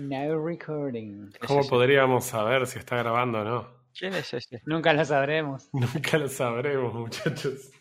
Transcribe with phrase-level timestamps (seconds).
[0.00, 1.30] No recording.
[1.44, 3.68] ¿Cómo podríamos saber si está grabando o no?
[3.98, 4.62] ¿Quién es ese?
[4.64, 5.68] Nunca lo sabremos.
[5.72, 7.72] Nunca lo sabremos, muchachos.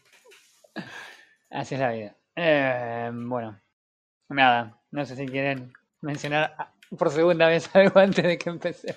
[1.51, 2.15] Así es la vida.
[2.35, 3.59] Eh, bueno,
[4.29, 4.81] nada.
[4.89, 8.96] No sé si quieren mencionar por segunda vez algo antes de que empecé.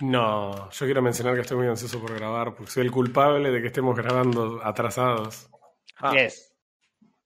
[0.00, 3.60] No, yo quiero mencionar que estoy muy ansioso por grabar, porque soy el culpable de
[3.60, 5.50] que estemos grabando atrasados.
[5.98, 6.54] Ah, Yes.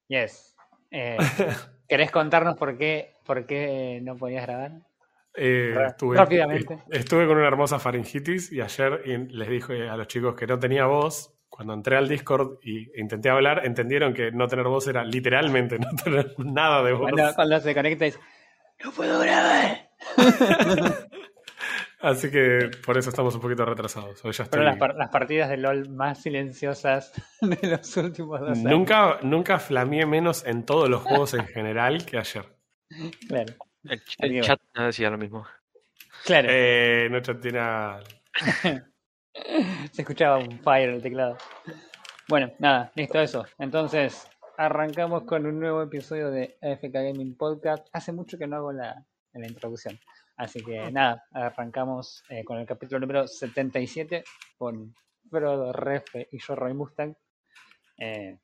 [0.08, 0.56] Yes.
[0.90, 1.16] Eh,
[1.88, 4.72] ¿Querés contarnos por qué, por qué no podías grabar?
[5.34, 6.78] Eh, estuve, rápidamente.
[6.90, 10.86] estuve con una hermosa faringitis y ayer les dije a los chicos que no tenía
[10.86, 11.34] voz.
[11.48, 15.78] Cuando entré al Discord y e intenté hablar, entendieron que no tener voz era literalmente
[15.78, 17.10] no tener nada de voz.
[17.10, 18.18] Cuando, cuando se conecta dice,
[18.82, 19.90] no puedo grabar.
[22.00, 24.24] Así que por eso estamos un poquito retrasados.
[24.24, 24.58] Hoy ya estoy...
[24.58, 28.64] Fueron las, par- las partidas de LOL más silenciosas de los últimos dos años.
[28.64, 32.44] Nunca, nunca flameé menos en todos los juegos en general que ayer.
[33.28, 33.54] Claro.
[33.84, 35.46] El, el chat no decía lo mismo.
[36.24, 36.48] Claro.
[36.50, 38.02] Eh, no chateé nada.
[39.92, 41.36] Se escuchaba un fire en el teclado.
[42.28, 43.44] Bueno, nada, listo eso.
[43.58, 47.88] Entonces, arrancamos con un nuevo episodio de AFK Gaming Podcast.
[47.92, 49.98] Hace mucho que no hago la, la introducción.
[50.36, 54.24] Así que nada, arrancamos eh, con el capítulo número 77
[54.56, 54.94] con
[55.30, 57.14] Frodo, Refe y yo, Roy Mustang.
[57.98, 58.38] Eh,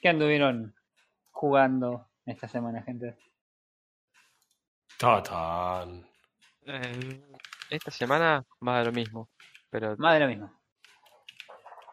[0.00, 0.74] ¿Qué anduvieron
[1.30, 3.16] jugando esta semana, gente?
[4.98, 6.06] Tatán.
[6.66, 7.22] Eh,
[7.70, 9.28] esta semana más de lo mismo.
[9.70, 10.52] Pero Más de lo mismo.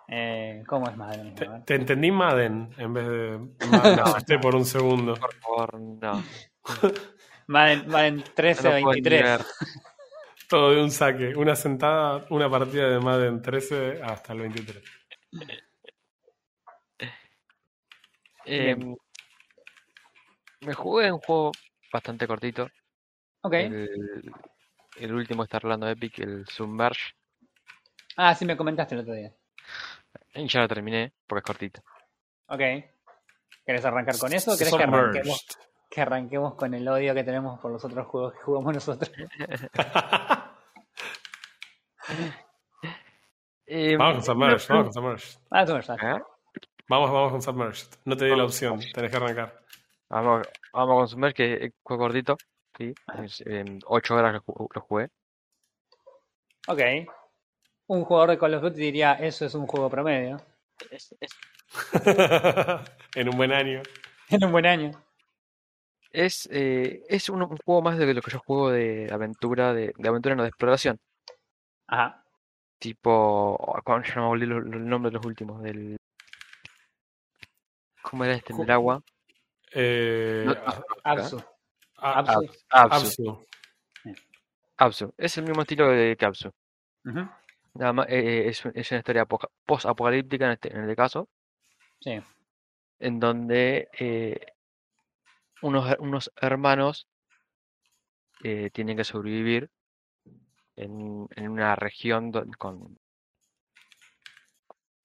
[0.08, 1.40] Eh, ¿Cómo es más de lo mismo?
[1.40, 3.40] Te, te entendí Madden en vez de.
[3.70, 5.16] Me asusté por un segundo.
[5.16, 6.24] por favor, no.
[7.48, 9.24] Madden, Madden 13 No lo puedo ni 23.
[9.24, 9.42] ver.
[10.50, 11.36] Todo de un saque.
[11.36, 14.84] Una sentada, una partida de Madden 13 hasta el 23.
[18.46, 18.76] Eh,
[20.62, 21.52] me jugué un juego
[21.92, 22.68] bastante cortito.
[23.42, 23.53] Ok.
[23.53, 24.31] El,
[24.97, 27.14] el último está hablando de Epic, el Submerge.
[28.17, 29.31] Ah, sí, me comentaste el otro día.
[30.35, 31.81] Y ya lo terminé porque es cortito.
[32.47, 32.59] Ok.
[33.66, 35.46] ¿Querés arrancar con eso o querés que arranquemos,
[35.90, 39.12] que arranquemos con el odio que tenemos por los otros juegos que jugamos nosotros?
[43.66, 45.40] Eh, Vamos con Submerged, vamos con Submerged.
[45.50, 45.90] Ah, sabes.
[45.90, 46.22] ¿eh?
[46.90, 47.88] Vamos, vamos con Submerged.
[48.03, 48.51] No te di la Vamos.
[48.53, 49.62] opción, tenés que arrancar.
[50.09, 52.35] Vamos, vamos con Submerge, que es cortito.
[52.81, 55.09] Sí, es, en 8 horas lo, ju- lo jugué.
[56.68, 56.80] Ok.
[57.88, 60.38] Un jugador de Call of Duty diría, eso es un juego promedio.
[60.90, 61.31] Es, es-
[63.16, 63.81] en un buen año.
[64.30, 64.92] En un buen año.
[66.12, 69.94] es, eh, es un, un juego más de lo que yo juego de aventura, de,
[69.98, 70.98] de aventura no de exploración.
[71.88, 72.24] Ajá.
[72.80, 73.12] Tipo,
[73.59, 74.30] oh, ¿cómo se llama?
[74.30, 75.62] Olvidé lo- lo- el nombre de los últimos.
[75.62, 75.98] Del,
[78.02, 78.53] ¿Cómo era este?
[78.53, 79.03] El del agua.
[79.74, 80.56] Eh, No,
[81.03, 81.44] Absu.
[82.01, 82.51] Absu.
[82.69, 83.45] Absu.
[84.78, 85.13] Absu.
[85.17, 86.51] Es el mismo estilo de que Absu.
[87.06, 87.28] Ujú.
[87.75, 91.29] Nada más, eh, es, un- es una historia apoca- post-apocalíptica en este, en este caso,
[92.00, 92.19] Sí.
[93.00, 94.39] en donde eh,
[95.62, 97.07] unos, unos hermanos
[98.44, 99.69] eh, tienen que sobrevivir
[100.75, 102.97] en, en una región don- con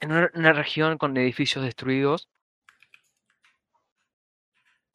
[0.00, 2.28] en una, una región con edificios destruidos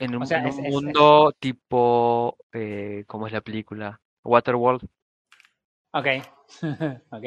[0.01, 3.99] en un, sea, en es- un es- es- mundo tipo eh, ¿cómo es la película?
[4.23, 4.81] Waterworld
[5.93, 6.07] Ok.
[7.11, 7.25] ok.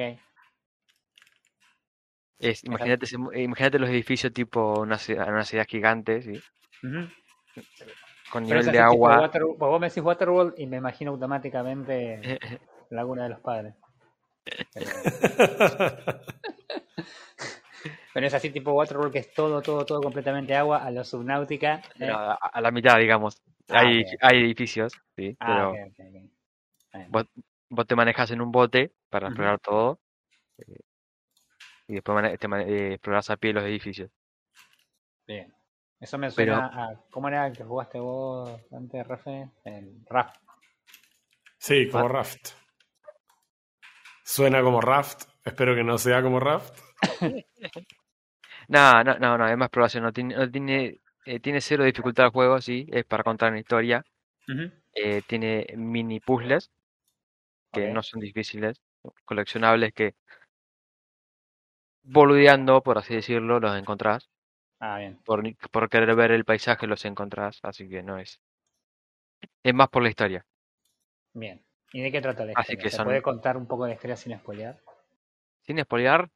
[2.39, 6.33] es, imagínate, eh, imagínate los edificios tipo una ciudad, una ciudad gigante ¿sí?
[6.83, 7.09] Ujú.
[8.31, 12.21] con Pero nivel es de agua Water- vos me decís Waterworld y me imagino automáticamente
[12.91, 13.75] Laguna de los Padres.
[14.75, 14.91] Pero,
[18.13, 21.83] pero es así tipo Waterworld que es todo, todo, todo completamente agua a lo subnáutica.
[21.99, 22.09] ¿eh?
[22.11, 23.41] a, a- a la mitad digamos
[23.71, 27.25] Ah, hay, hay edificios sí Ah, pero vos,
[27.71, 30.01] vos te manejas en un bote para explorar todo
[30.59, 30.77] eh,
[31.89, 34.11] y después te eh, exploras a pie los edificios.
[35.27, 35.53] Bien.
[36.01, 36.95] Eso me Pero- suena a.
[37.11, 39.49] ¿Cómo era el que jugaste vos antes, Rafe?
[39.65, 40.37] El Raft.
[41.59, 42.51] Sí, como Raft.
[44.23, 45.25] Suena como Raft.
[45.45, 46.79] Espero que no sea como Raft.
[48.69, 52.27] No, no, no, no, es más exploración, no tiene, no tiene, eh, tiene cero dificultad
[52.27, 54.05] el juego, sí, es para contar una historia.
[54.95, 56.71] eh, tiene mini puzzles
[57.73, 58.81] que no son difíciles,
[59.27, 60.15] coleccionables que
[62.05, 64.31] boludeando, por así decirlo, los encontrás.
[64.81, 65.19] Ah, bien.
[65.25, 68.41] Por, por querer ver el paisaje los encontrás, así que no es.
[69.65, 70.47] Es más por la historia.
[71.35, 71.63] Bien.
[71.93, 72.85] ¿Y de qué trata la Así historia?
[72.85, 74.81] que ¿Se son- puede contar un poco de la historia sin spoilear?
[75.67, 76.29] Sin spoilear.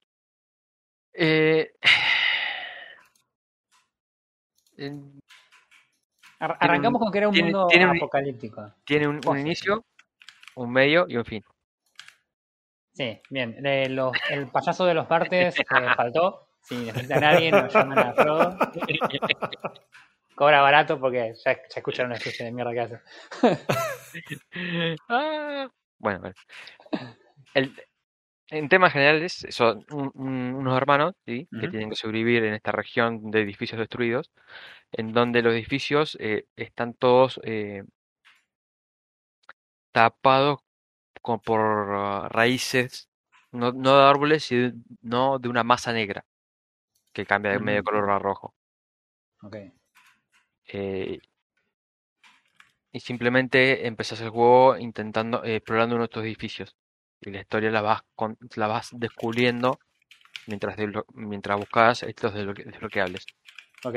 [1.15, 1.73] Eh,
[4.77, 5.19] en-
[6.41, 8.73] Ar- Tiene arrancamos un- con que era un tiene- mundo tiene un- apocalíptico.
[8.85, 9.85] tiene un, inicio,
[10.55, 11.45] un medio y un fin.
[12.95, 13.57] Sí, bien.
[13.95, 15.65] Los, el payaso de los partes eh,
[15.97, 16.49] faltó.
[16.63, 18.59] Si necesitan a alguien, nos llaman a Frodo.
[20.35, 23.01] Cobra barato porque ya, ya escucharon una especie de mierda que hace.
[25.09, 25.69] Ah,
[25.99, 26.35] bueno, bueno.
[27.55, 27.75] El-
[28.51, 31.49] en temas generales, son un- un- unos hermanos ¿sí?
[31.59, 34.31] que tienen que sobrevivir en esta región de edificios destruidos,
[34.93, 37.85] en donde los edificios eh, están todos eh,
[39.93, 40.61] tapados
[41.23, 41.61] con, por
[41.97, 43.11] ah, raíces,
[43.53, 46.27] no, no de árboles, sino de una masa negra
[47.15, 48.55] que cambia de medio color a rojo.
[49.43, 49.57] Ok.
[50.73, 51.19] Eh,
[52.93, 56.77] y simplemente empezás el juego intentando, explorando uno de estos edificios.
[57.21, 59.79] Y la historia la vas, con- la vas descubriendo
[60.47, 63.27] mientras, desblo- mientras buscas estos desbloque- desbloqueables.
[63.85, 63.97] Ok.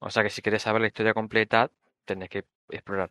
[0.00, 1.70] O sea que si querés saber la historia completa,
[2.04, 3.10] tenés que explorar.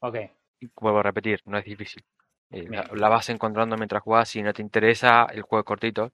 [0.00, 0.16] Ok.
[0.60, 2.04] Y vuelvo a repetir, no es difícil.
[2.50, 4.28] Eh, la, vas encontrando mientras jugás.
[4.28, 6.12] Si no te interesa, el juego es cortito.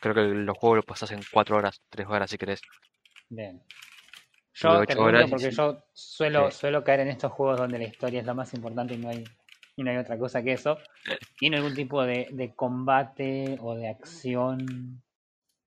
[0.00, 2.60] Creo que los juegos los pasás en 4 horas, 3 horas si querés.
[3.28, 3.58] Bien.
[3.58, 3.64] de
[4.52, 5.56] Yo te horas porque sí.
[5.56, 6.58] yo suelo, Sí.
[6.58, 9.24] suelo caer en estos juegos donde la historia es lo más importante y no hay,
[9.76, 10.78] y no hay otra cosa que eso.
[11.38, 15.02] ¿Tiene algún tipo de, de combate o de acción?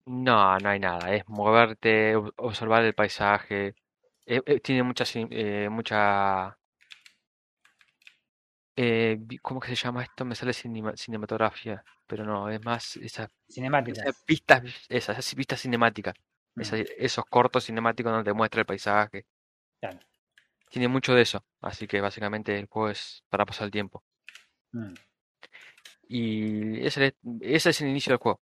[0.08, 1.14] No, no hay nada.
[1.16, 3.76] Es moverte, ob- observar el paisaje.
[4.26, 6.58] Eh, eh, tiene mucha, cin- eh, mucha,
[8.76, 10.26] eh, ¿cómo que se llama esto?
[10.26, 13.30] Me sale cinema- cinematografía, pero no, es más esas,
[13.86, 16.16] esas vistas, esas, esas vistas cinemáticas,
[16.58, 19.26] Mm, esas- esos cortos cinemáticos donde te muestra el paisaje.
[19.80, 20.00] claro.
[20.70, 24.04] Tiene mucho de eso, así que básicamente el juego es para pasar el tiempo.
[24.76, 24.94] Mm,
[26.08, 28.42] Y ese, es- ese es el inicio del juego.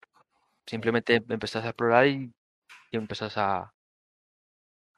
[0.67, 2.32] Simplemente empezás a explorar y,
[2.93, 3.75] y empezás a,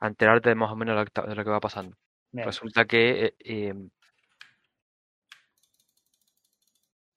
[0.00, 1.96] a enterarte de más o menos lo de lo que va pasando.
[2.32, 2.44] bien.
[2.46, 3.34] Resulta que eh,
[3.69, 3.88] em,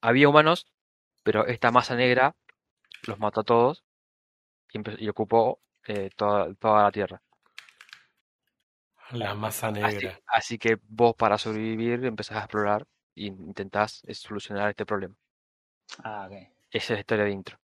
[0.02, 0.68] había humanos,
[1.24, 2.36] pero esta masa negra
[3.08, 3.84] los mató a todos
[4.74, 7.22] y, y ocupó eh, toda, toda la tierra.
[9.12, 10.20] La masa negra.
[10.28, 12.86] así que vos para sobrevivir empezás a explorar
[13.16, 15.16] e intentás solucionar este problema.
[16.04, 16.34] Ah, ok.
[16.72, 17.58] Esa es la historia de intro.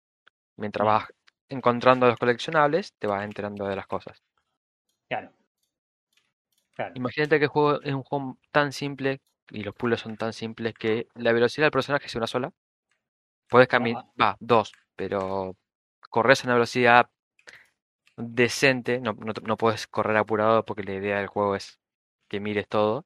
[0.57, 1.07] Mientras vas
[1.49, 4.21] encontrando los coleccionables, te vas enterando de las cosas.
[5.09, 5.31] Claro.
[6.75, 6.93] Claro.
[6.95, 10.73] Imagínate que el juego es un juego tan simple y los puzzles son tan simples
[10.73, 12.53] que la velocidad del personaje es una sola.
[13.49, 15.57] Puedes caminar, va, dos, pero
[16.09, 17.09] corres a una velocidad
[18.17, 21.79] decente, no, no, no puedes correr apurado porque la idea del juego es
[22.27, 23.05] que mires todo.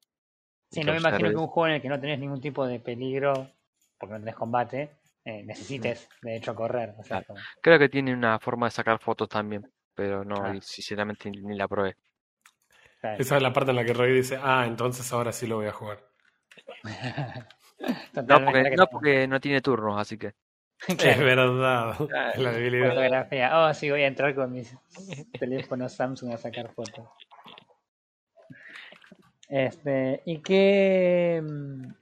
[0.72, 2.80] Sí, no me imagino que un juego en el que no tenés ningún tipo de
[2.80, 3.50] peligro,
[3.98, 4.92] porque no tenés combate,
[5.24, 6.90] eh, necesites de hecho correr.
[6.98, 7.26] O sea, Claro.
[7.28, 10.56] como- Creo que tiene una forma de sacar fotos también, pero no, Ah.
[10.62, 11.96] sinceramente ni la probé.
[13.00, 13.22] claro.
[13.22, 15.68] Esa es la parte en la que Roy dice, ah, entonces ahora sí lo voy
[15.68, 16.00] a jugar.
[18.16, 20.34] No porque, no porque no tiene turnos, así que.
[20.88, 21.26] Es Claro.
[21.26, 21.96] verdad.
[22.34, 22.90] Es la debilidad.
[22.90, 23.52] Fotografía.
[23.60, 24.76] Oh, sí, voy a entrar con mis
[25.40, 27.08] teléfonos Samsung a sacar fotos.
[29.48, 31.42] Este, ¿y qué?
[31.44, 31.94] mm,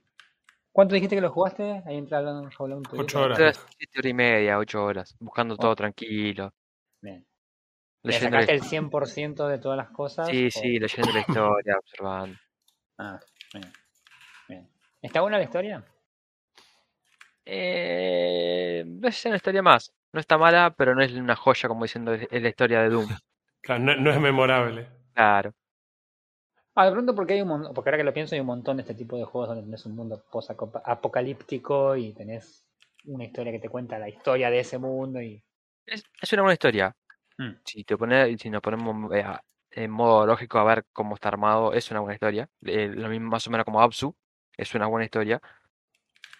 [0.72, 1.82] ¿Cuánto dijiste que lo jugaste?
[1.86, 3.02] Ahí entra hablando hablando un poquito.
[3.04, 3.66] Ocho horas.
[3.78, 5.76] Siete horas y media, ocho horas, buscando todo Oh.
[5.76, 6.52] tranquilo,
[7.00, 7.24] Bien.
[8.02, 10.28] ¿Le leyendo la sacaste el his- 100% de todas las cosas?
[10.28, 12.36] Sí, o- sí, leyendo la historia, observando.
[12.98, 13.20] Ah,
[13.52, 13.72] bien.
[14.48, 14.68] bien.
[15.02, 15.84] ¿Está buena la historia?
[17.46, 19.92] Eh, es una historia más.
[20.12, 23.08] No está mala, pero no es una joya como diciendo es la historia de Doom.
[23.60, 24.86] Claro, no, no es memorable.
[25.14, 25.54] Claro.
[26.76, 28.76] Ah, de pronto porque hay un montón, porque ahora que lo pienso hay un montón
[28.76, 32.66] de este tipo de juegos donde tenés un mundo post-apocalíptico y tenés
[33.06, 35.42] una historia que te cuenta la historia de ese mundo y...
[35.86, 36.96] Es, es una buena historia.
[37.38, 39.24] Mm, Si te pone, si nos ponemos eh,
[39.72, 42.48] en modo lógico a ver cómo está armado, es una buena historia.
[42.64, 44.14] Eh, lo mismo más o menos como Absu,
[44.56, 45.40] es una buena historia.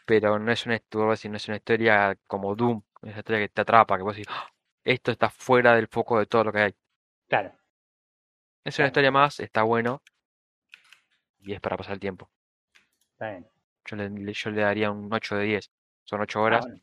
[0.07, 3.49] Pero no es una historia, no es una historia como Doom, es una historia que
[3.49, 4.49] te atrapa, que vos decís, "Ah,
[4.85, 6.75] esto está fuera del foco de todo lo que hay.
[7.29, 7.53] claro,
[8.65, 8.89] Es una Claro.
[8.89, 10.03] historia más, está bueno
[11.41, 12.31] y es para pasar el tiempo.
[13.13, 13.47] está bien.
[13.87, 15.71] Yo le, le- yo le daría un 8 de 10.
[16.05, 16.65] Son 8 Ah, horas.
[16.67, 16.81] bueno.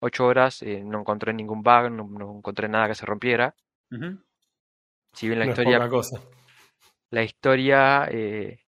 [0.00, 3.54] 8 horas, eh, no encontré ningún bug, no, no encontré nada que se rompiera.
[3.90, 4.18] Ujú.
[5.12, 6.20] Si bien la No es historia, poca cosa.
[7.10, 8.60] la historia, eh,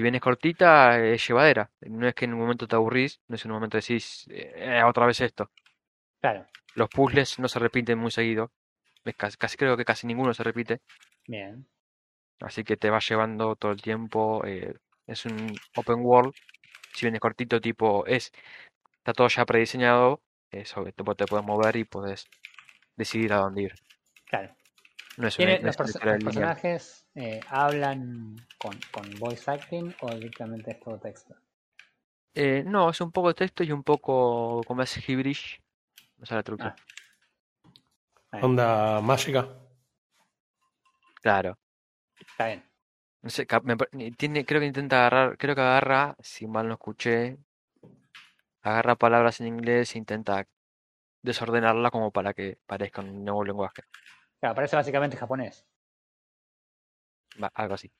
[0.00, 1.70] si bien es cortita, es llevadera.
[1.82, 4.82] No es que en un momento te aburrís, no es en un momento decís, "Eh,
[4.82, 5.50] otra vez esto.
[6.22, 8.50] Claro, Los puzzles no se repiten muy seguido.
[9.18, 10.80] Casi, casi- creo que casi ninguno se repite.
[11.28, 11.66] bien.
[12.40, 14.42] Así que te va llevando todo el tiempo.
[14.46, 14.74] eh,
[15.06, 16.32] es un open world.
[16.94, 18.32] Si bien es cortito, tipo, es,
[18.96, 20.22] está todo ya prediseñado.
[20.50, 22.26] Eso, te, te puedes mover y puedes
[22.96, 23.74] decidir a dónde ir.
[24.30, 24.56] Claro.
[25.18, 29.94] No es una, ¿Tiene, no los, perso- los personajes eh, hablan con, con voice acting
[30.00, 31.34] o directamente es todo texto?
[32.34, 35.60] Eh, no, es un poco de texto y un poco como es gibberish.
[36.18, 36.74] No sé la traducción.
[38.32, 38.38] Ah.
[38.42, 39.48] Onda mágica.
[41.20, 41.58] Claro.
[42.18, 42.64] Está bien.
[43.22, 43.76] No sé, me
[44.12, 47.36] tiene, creo que intenta agarrar, creo que agarra, si mal no escuché,
[48.62, 50.46] agarra palabras en inglés e intenta
[51.22, 53.82] desordenarla como para que parezca un nuevo lenguaje.
[54.38, 55.66] Claro, parece básicamente japonés.
[57.42, 57.90] Va, algo así.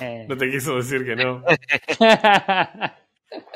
[0.00, 1.42] Eh, No te quiso decir que no,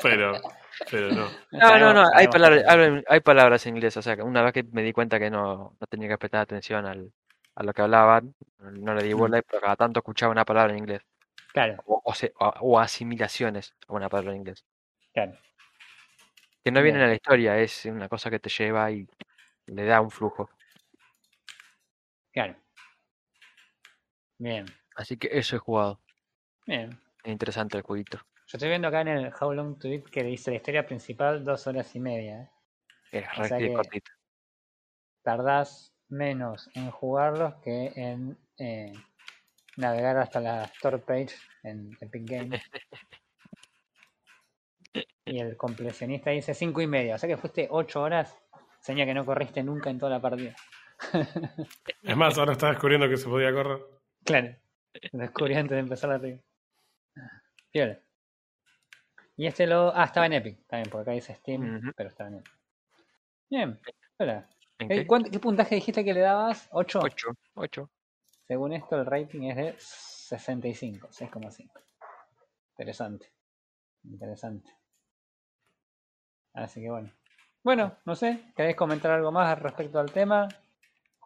[0.01, 0.41] pero,
[0.89, 1.29] pero no.
[1.51, 2.63] No, no, no, hay palabras,
[3.07, 5.75] hay palabras en inglés, o sea, que una vez que me di cuenta que no,
[5.79, 7.11] no tenía que prestar atención al,
[7.55, 9.17] a lo que hablaban, no le di Mm.
[9.17, 11.01] bola, pero cada tanto escuchaba una palabra en inglés,
[11.53, 14.65] Claro, o, o, se- o- o asimilaciones a una palabra en inglés,
[15.13, 15.37] claro.
[16.63, 17.05] que no vienen Bien.
[17.07, 19.07] a la historia, es una cosa que te lleva y
[19.67, 20.49] le da un flujo.
[22.31, 22.55] Claro.
[24.39, 24.65] Bien,
[24.95, 25.99] Así que eso he jugado,
[26.65, 26.99] bien.
[27.23, 28.17] es interesante el jueguito.
[28.47, 31.43] Yo estoy viendo acá en el How Long to Beat que dice la historia principal
[31.43, 32.41] dos horas y media.
[32.41, 32.49] ¿eh?
[33.11, 34.11] Es O sea que cortito.
[35.21, 38.93] Tardás menos en jugarlos que en eh,
[39.75, 42.61] navegar hasta la store page en Epic Games.
[45.25, 47.15] Y el completionista dice cinco y media.
[47.15, 48.41] O sea que fuiste ocho horas.
[48.79, 50.55] Seña que no corriste nunca en toda la partida.
[52.01, 53.96] Es más, ahora estás descubriendo que se podía correr.
[54.27, 54.55] Claro.
[55.13, 56.39] Lo descubrí antes de empezar la partida.
[57.71, 57.99] Piola.
[59.37, 59.95] Y este lo.
[59.95, 60.65] Ah, estaba en Epic.
[60.67, 62.53] También, porque acá dice Steam, pero estaba en Epic.
[63.49, 63.79] Bien.
[64.19, 64.49] Hola.
[64.79, 65.07] ¿En Eh, qué?
[65.07, 66.69] ¿cuánto- ¿Qué puntaje dijiste que le dabas?
[66.71, 66.99] ¿8?
[67.03, 67.89] 8, 8.
[68.47, 71.79] Según esto, el rating es de 65, 6,5.
[72.71, 73.31] Interesante.
[74.03, 74.71] Interesante.
[76.53, 77.11] Así que bueno.
[77.63, 80.47] Bueno, no sé, ¿queréis comentar algo más respecto al tema?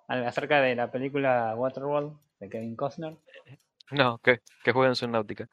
[0.08, 3.16] Acerca de la película Waterworld de Kevin Costner.
[3.94, 5.50] No, que, que jueguen Subnautica.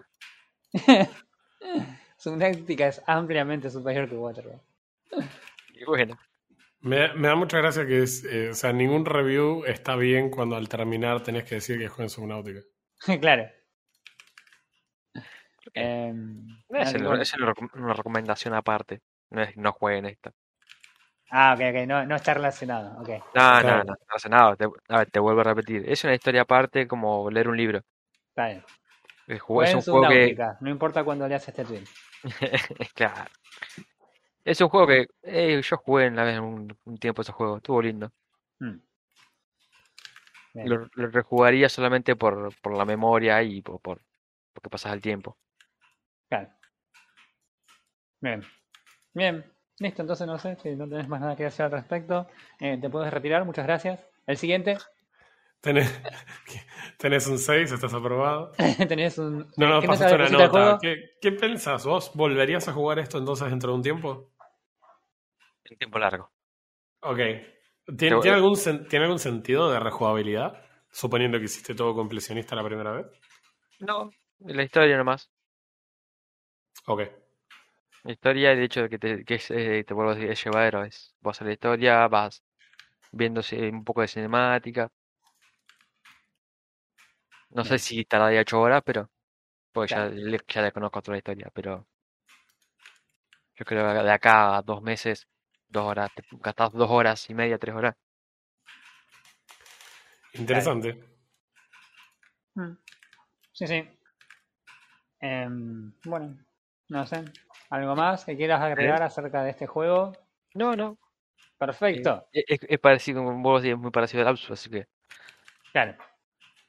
[2.16, 4.61] Subnautica es ampliamente superior que Waterworld.
[5.75, 6.16] Y bueno,
[6.80, 10.54] Me, me da mucha gracia que es, eh, o sea, ningún review está bien cuando
[10.54, 12.61] al terminar tenés que decir que jueguen Subnautica.
[13.21, 13.50] claro.
[15.75, 19.00] Em, es, el- una recom- una recomendación aparte.
[19.30, 20.33] No es no jueguen esto.
[21.31, 23.01] Ah, ok, ok, no, no está relacionado.
[23.01, 24.57] Ok, No, no, no, no hace nada.
[24.57, 25.85] Te, a ver, te vuelvo a repetir.
[25.87, 27.83] Es una historia aparte como leer un libro.
[28.31, 28.65] está bien.
[29.27, 30.37] El juego es un juego que.
[30.61, 31.85] No importa cuándo leas este tweet.
[32.95, 33.31] Claro.
[34.45, 37.59] Es un juego que eh, yo jugué en la vez un, un tiempo ese juego.
[37.59, 38.11] Estuvo lindo.
[38.61, 38.77] Mm.
[40.55, 44.01] Lo, lo rejugaría solamente por, por la memoria y por, por
[44.53, 45.37] porque pasas el tiempo.
[46.29, 46.49] Claro.
[48.21, 48.43] Bien.
[49.15, 49.45] Bien.
[49.81, 52.27] Listo, entonces no sé si no tenés más nada que decir al respecto.
[52.59, 54.05] Eh, te puedes retirar, muchas gracias.
[54.27, 54.77] El siguiente,
[55.61, 56.01] Tenés,
[56.99, 58.53] tenés un 6, estás aprobado.
[58.89, 59.49] tenés un.
[59.57, 60.79] No, no, ¿qué pasaste una nota.
[60.81, 62.13] ¿Qué, ¿Qué pensás vos?
[62.15, 64.33] ¿Volverías a jugar esto entonces dentro de un tiempo?
[65.65, 66.31] En tiempo largo.
[67.03, 67.17] Ok.
[67.17, 67.47] ¿Tiene,
[67.97, 70.53] Pero- ¿tiene algún, sen- ¿Tiene algún sentido de rejugabilidad?
[70.91, 73.07] Suponiendo que hiciste todo completionista la primera vez.
[73.81, 75.31] No, la historia nomás.
[76.87, 77.03] Ok.
[78.09, 80.43] La historia, el hecho de que te, que es, eh, te vuelvo a decir, es
[80.43, 82.43] llevadero, es, vas a la historia, vas
[83.12, 84.91] viendo un poco de cinemática.
[87.50, 89.11] No sé si tardaría ocho horas, pero,
[89.73, 90.38] porque ya, Claro.
[90.49, 91.87] ya le conozco toda la historia, pero
[93.57, 95.27] yo creo que de acá a dos meses,
[95.69, 97.95] dos horas, te gastás dos horas y media, tres horas.
[100.35, 100.99] Interesante.
[102.57, 102.77] Mm.
[103.53, 103.85] Sí, sí.
[105.21, 106.37] Em, bueno,
[106.88, 107.23] no sé.
[107.71, 110.17] ¿Algo más que quieras agregar acerca de este juego?
[110.55, 110.97] No, no,
[111.59, 112.27] Perfecto.
[112.33, 114.87] eh, es, es parecido, como vos decís, es muy parecido al Absu, así que
[115.73, 115.95] Claro.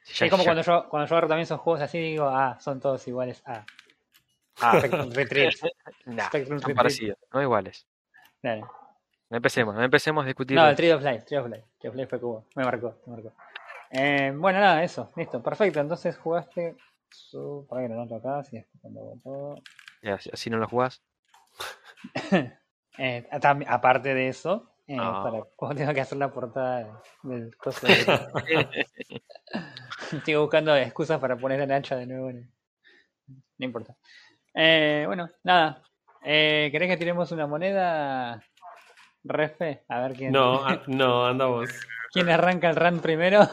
[0.05, 2.57] ya- es como ya- cuando yo, cuando yo agarro también esos juegos así digo, ah,
[2.59, 3.65] son todos iguales a.
[4.61, 5.53] Ah, Spectrum Retreat.
[6.05, 6.75] nah, Spectrum son Retreat.
[6.75, 7.87] parecidos, no iguales.
[8.41, 8.69] Claro.
[9.29, 10.57] No empecemos, no empecemos a discutir.
[10.57, 11.65] No, el Tree of Life, Tree of Life.
[11.79, 12.45] Tree of Life fue cubo.
[12.55, 13.31] Me marcó, me marcó.
[13.91, 15.11] Eh, bueno, nada, eso.
[15.15, 15.79] Listo, perfecto.
[15.79, 16.75] Entonces jugaste
[17.09, 17.65] su.
[17.69, 19.61] Para que lo noto acá, si es cuando votó.
[20.01, 21.01] Ya, así- no lo jugás.
[23.01, 23.25] Eh,
[23.67, 25.21] aparte de eso, eh, Ah.
[25.23, 27.87] para cuando tengo que hacer la portada del coso.
[27.87, 27.95] de-
[30.25, 32.29] Sigo buscando excusas para poner a Nacha de nuevo.
[32.29, 33.95] No importa.
[34.53, 35.81] Eh, bueno, nada.
[36.25, 38.43] Eh, ¿Querés que tiremos una moneda?
[39.23, 41.69] Refe, a ver quién, No, a- no, anda vos.
[42.11, 43.47] quién arranca el run primero.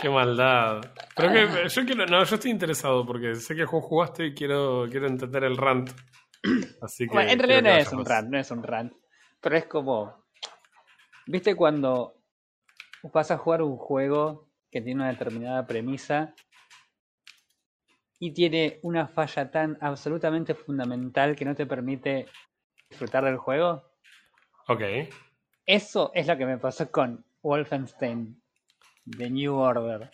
[0.00, 0.80] Qué maldad.
[1.16, 4.86] Pero que yo quiero, no, yo estoy interesado porque sé que vos jugaste y quiero,
[4.90, 5.90] quiero entender el rant.
[6.82, 7.14] Así que.
[7.14, 8.92] Bueno, en realidad no es un rant, no es un rant.
[9.40, 10.24] Pero es como.
[11.26, 12.14] ¿Viste cuando
[13.12, 16.34] vas a jugar un juego que tiene una determinada premisa
[18.18, 22.26] y tiene una falla tan absolutamente fundamental que no te permite
[22.88, 23.84] disfrutar del juego.
[24.68, 24.82] Ok.
[25.64, 28.42] Eso es lo que me pasó con Wolfenstein
[29.16, 30.10] The New Order.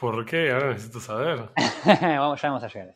[0.00, 0.50] ¿Por qué?
[0.52, 1.50] Ahora necesito saber.
[2.02, 2.94] vamos, ya vamos a llegar.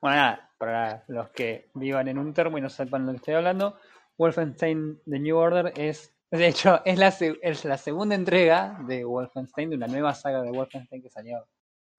[0.00, 3.16] Bueno, nada, para los que vivan en un termo y no sepan de lo que
[3.22, 3.78] estoy hablando,
[4.16, 7.08] Wolfenstein The New Order es, de hecho, es la,
[7.42, 11.46] es la segunda entrega de Wolfenstein, de una nueva saga de Wolfenstein que salió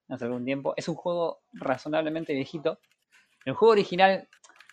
[0.08, 0.72] hace algún tiempo.
[0.76, 2.80] Es un juego razonablemente viejito.
[3.44, 4.26] El juego original,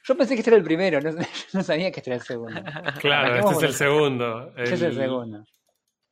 [0.05, 1.11] yo pensé que este era el primero, no,
[1.53, 2.61] no sabía que este era el segundo.
[2.99, 4.49] Claro, este es el segundo.
[4.55, 5.43] Este es El- segundo.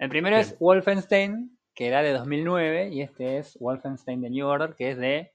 [0.03, 0.57] El primero es.
[0.59, 5.31] Wolfenstein, que era de 2009, y este es Wolfenstein The New Order, que es de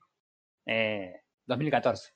[0.66, 2.12] eh, 2014.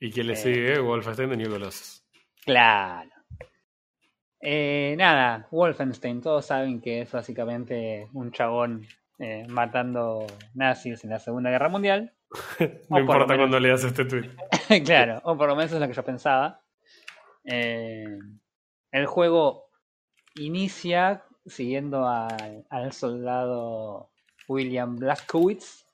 [0.00, 0.36] ¿Y quién le Eh.
[0.36, 0.78] sigue?
[0.80, 2.04] Wolfenstein de New Colossus.
[2.44, 3.10] Claro.
[4.40, 8.86] Eh, nada, Wolfenstein, todos saben que es básicamente un chabón
[9.18, 12.12] eh, matando nazis en la Segunda Guerra Mundial.
[12.90, 13.36] No importa menos.
[13.42, 14.30] cuando leas este tweet.
[14.84, 16.60] claro, o por lo menos es lo que yo pensaba.
[17.44, 18.18] Eh,
[18.90, 19.70] el juego
[20.34, 24.10] inicia siguiendo al, al soldado
[24.48, 25.84] William Blazkowicz,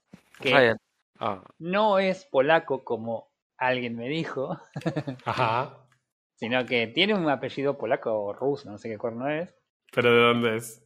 [0.40, 0.76] que Ryan.
[1.18, 3.28] Ah, no es polaco como
[3.58, 4.58] alguien me dijo,
[5.24, 5.78] Ajá.
[6.34, 9.54] sino que tiene un apellido polaco o ruso, no sé qué cuerno es,
[9.92, 10.84] ¿Pero de dónde es?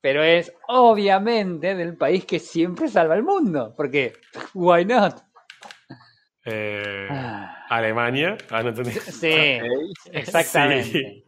[0.00, 4.12] pero es obviamente del país que siempre salva al mundo, porque
[4.54, 5.16] why not?
[6.44, 8.38] Eh, Ah, Alemania.
[8.50, 8.92] Ah, no entendí.
[8.92, 9.58] sí,
[10.12, 10.84] exactamente.
[10.84, 11.24] Sí.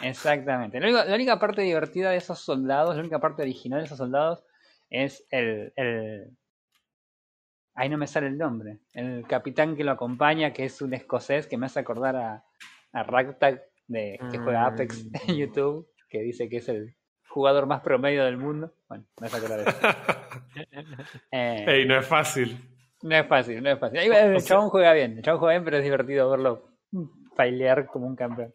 [0.00, 0.80] Exactamente.
[0.80, 3.98] La única, la única parte divertida de esos soldados, la única parte original de esos
[3.98, 4.44] soldados
[4.90, 6.30] es el, el...
[7.74, 8.78] Ahí no me sale el nombre.
[8.92, 12.44] El capitán que lo acompaña, que es un escocés que me hace acordar a,
[12.92, 15.38] a Ragtag, de, que juega Apex en Mm.
[15.38, 16.94] YouTube, que dice que es el
[17.28, 18.74] jugador más promedio del mundo.
[18.88, 19.78] Bueno, me hace acordar de eso.
[21.32, 22.58] Eh, Ey, no es fácil.
[23.02, 23.98] no es fácil, no es fácil.
[24.12, 26.68] El chabón juega bien, el chabón juega bien, pero es divertido verlo
[27.34, 28.52] failear como un campeón.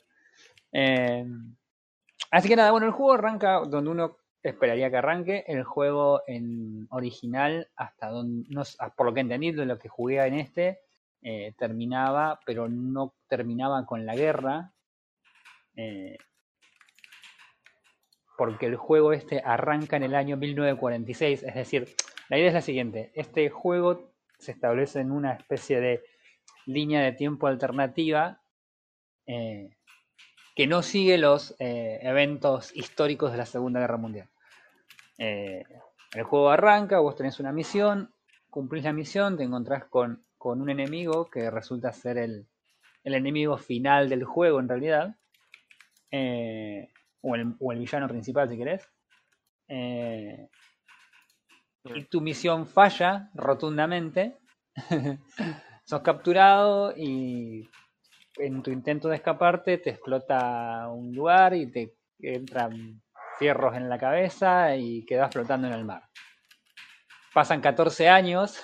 [0.72, 1.26] Eh,
[2.32, 5.44] así que nada, bueno, el juego arranca donde uno esperaría que arranque.
[5.48, 8.64] El juego en original, hasta donde, no,
[8.96, 10.80] por lo que entendí de lo que jugué en este,
[11.22, 14.74] eh, terminaba, pero no terminaba con la guerra.
[15.76, 16.18] eh,
[18.38, 21.96] porque el juego este arranca en el año 1946, es decir,
[22.30, 26.04] la idea es la siguiente, este juego se establece en una especie de
[26.68, 28.42] línea de tiempo alternativa
[29.26, 29.77] eh,
[30.58, 34.28] que no sigue los eh, eventos históricos de la Segunda Guerra Mundial.
[35.20, 35.63] Eh,
[36.15, 38.12] el juego arranca, vos tenés una misión,
[38.50, 42.48] cumplís la misión, te encontrás con, con un enemigo que resulta ser el,
[43.04, 45.15] el enemigo final del juego en realidad,
[46.10, 46.89] eh,
[47.22, 48.89] o, el, o el villano principal si querés.
[51.84, 54.39] Y tu misión falla rotundamente.
[55.86, 57.70] Sos capturado y
[58.39, 63.02] en tu intento de escaparte te explota un lugar y te entran
[63.38, 66.04] fierros en la cabeza y quedas flotando en el mar.
[67.34, 68.60] Pasan 14 años,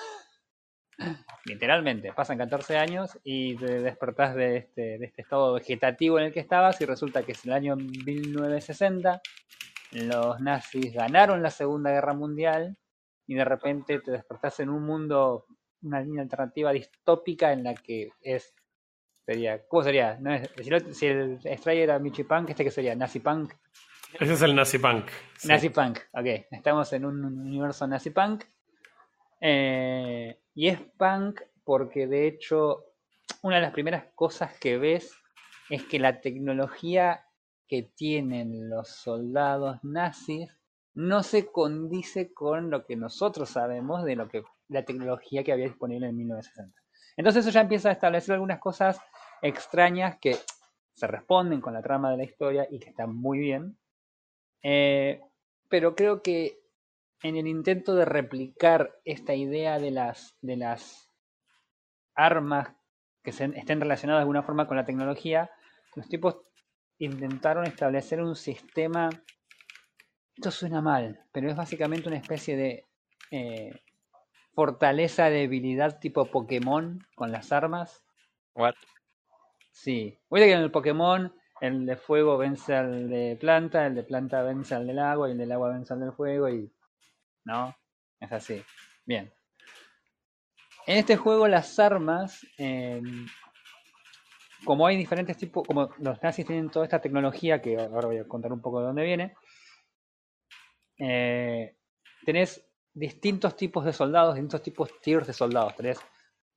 [1.45, 6.33] literalmente, pasan 14 años y te despertás de este, de este estado vegetativo en el
[6.33, 9.21] que estabas y resulta que es el año 1960,
[9.91, 12.77] los nazis ganaron la Segunda Guerra Mundial
[13.27, 15.45] y de repente te despertás en un mundo,
[15.83, 18.55] una línea alternativa distópica en la que es,
[19.25, 20.17] sería, ¿cómo sería?
[20.19, 22.95] No es- si, lo- si el Stray era Michi Punk, ¿este qué sería?
[22.95, 23.53] ¿Nazi Punk?
[24.19, 25.05] Ese es el Nazi Punk.
[25.37, 25.47] Sí.
[25.47, 26.25] Nazi Punk, ok.
[26.51, 28.43] Estamos en un universo Nazi Punk.
[29.41, 32.85] Eh, y es punk porque de hecho
[33.41, 35.13] una de las primeras cosas que ves
[35.69, 37.25] es que la tecnología
[37.67, 40.49] que tienen los soldados nazis
[40.93, 45.65] no se condice con lo que nosotros sabemos de lo que la tecnología que había
[45.65, 46.79] disponible en 1960.
[47.17, 48.99] Entonces eso ya empieza a establecer algunas cosas
[49.43, 50.37] extrañas que
[50.93, 53.77] se responden con la trama de la historia y que están muy bien.
[54.63, 55.21] Eh,
[55.69, 56.59] pero creo que
[57.21, 61.11] en el intento de replicar esta idea de las, de las
[62.15, 62.73] armas
[63.23, 65.51] que estén relacionadas de alguna forma con la tecnología,
[65.95, 66.37] los tipos
[66.97, 69.09] intentaron establecer un sistema.
[70.35, 72.85] Esto suena mal, pero es básicamente una especie de
[73.31, 73.81] eh,
[74.53, 78.03] fortaleza, debilidad tipo Pokémon con las armas.
[78.55, 78.75] What?
[79.73, 80.17] Sí.
[80.29, 84.41] Oye que en el Pokémon el de fuego vence al de planta, el de planta
[84.43, 86.71] vence al del agua y el del agua vence al del fuego y...
[87.45, 87.75] ¿No?
[88.19, 88.63] Es así.
[89.05, 89.33] Bien.
[90.85, 93.01] En este juego las armas, eh,
[94.63, 98.27] como hay diferentes tipos, como los nazis tienen toda esta tecnología, que ahora voy a
[98.27, 99.35] contar un poco de dónde viene,
[100.99, 101.75] eh,
[102.25, 105.75] tenés distintos tipos de soldados, distintos tipos tiers de soldados.
[105.75, 105.99] Tenés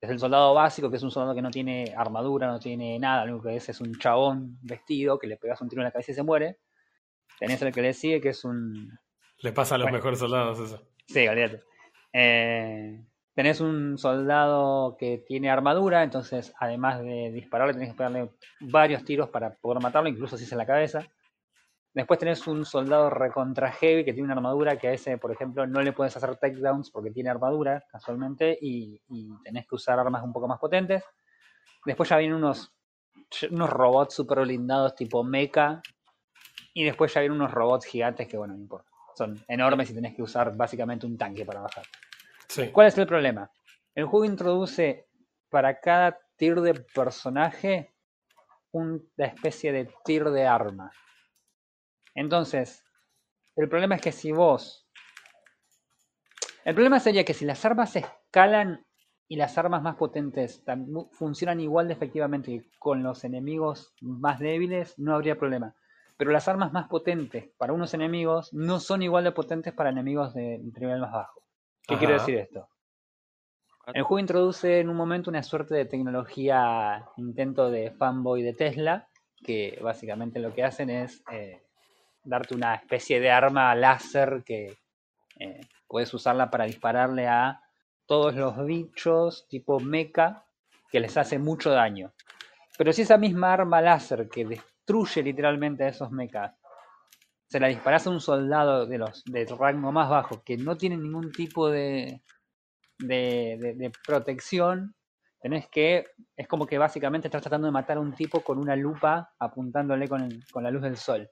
[0.07, 3.25] desde el soldado básico, que es un soldado que no tiene armadura, no tiene nada,
[3.25, 5.90] lo único que es es un chabón vestido que le pegas un tiro en la
[5.90, 6.59] cabeza y se muere.
[7.38, 8.90] Tenés el que le sigue, que es un.
[9.40, 9.99] Le pasa a los Bueno.
[9.99, 10.83] mejores soldados eso.
[11.07, 11.62] Sí, olvídate.
[12.12, 19.05] Eh, tenés un soldado que tiene armadura, entonces además de dispararle, tenés que pegarle varios
[19.05, 21.07] tiros para poder matarlo, incluso si es en la cabeza.
[21.97, 25.67] Después tenés un soldado recontra heavy que tiene una armadura que a ese, por ejemplo,
[25.67, 30.23] no le puedes hacer takedowns porque tiene armadura, casualmente, y, y tenés que usar armas
[30.23, 31.03] un poco más potentes.
[31.87, 32.71] Después ya vienen unos,
[33.51, 35.81] unos robots super blindados tipo mecha.
[36.75, 38.91] Y después ya vienen unos robots gigantes que, bueno, no importa.
[39.17, 41.87] Son enormes y tenés que usar básicamente un tanque para bajar.
[42.47, 42.69] Sí.
[42.73, 43.51] ¿Cuál es el problema?
[43.95, 45.09] El juego introduce
[45.49, 47.95] para cada tier de personaje
[48.73, 50.93] una especie de tier de arma.
[52.16, 52.83] Entonces,
[53.55, 54.88] el problema es que si vos...
[56.64, 58.85] El problema sería que si las armas escalan
[59.29, 60.64] y las armas más potentes
[61.12, 65.76] funcionan igual de efectivamente con los enemigos más débiles, no habría problema.
[66.16, 70.35] Pero las armas más potentes para unos enemigos no son igual de potentes para enemigos
[70.35, 71.42] de nivel más bajo.
[71.87, 72.68] ¿Qué quiero decir esto?
[73.92, 79.09] El juego introduce en un momento una suerte de tecnología, intento de fanboy de Tesla,
[79.44, 81.65] que básicamente lo que hacen es eh,
[82.27, 84.77] darte una especie de arma láser que
[85.39, 87.61] eh, puedes usarla para dispararle a
[88.07, 90.45] todos los bichos tipo mecha
[90.91, 92.12] que les hace mucho daño.
[92.79, 96.53] Pero si esa misma arma láser que destruye literalmente a esos mechas
[97.49, 100.97] se la disparas a un soldado de los de rango más bajo que no tiene
[100.97, 102.23] ningún tipo de,
[102.99, 104.95] de, de- de protección,
[105.41, 108.75] tenés que, es como que básicamente estás tratando de matar a un tipo con una
[108.75, 111.31] lupa apuntándole con, el- con la luz del sol.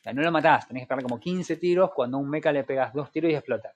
[0.00, 2.50] O sea, no lo matás, tenés que pegar como 15 tiros, cuando a un mecha
[2.52, 3.72] le pegas dos tiros y explota.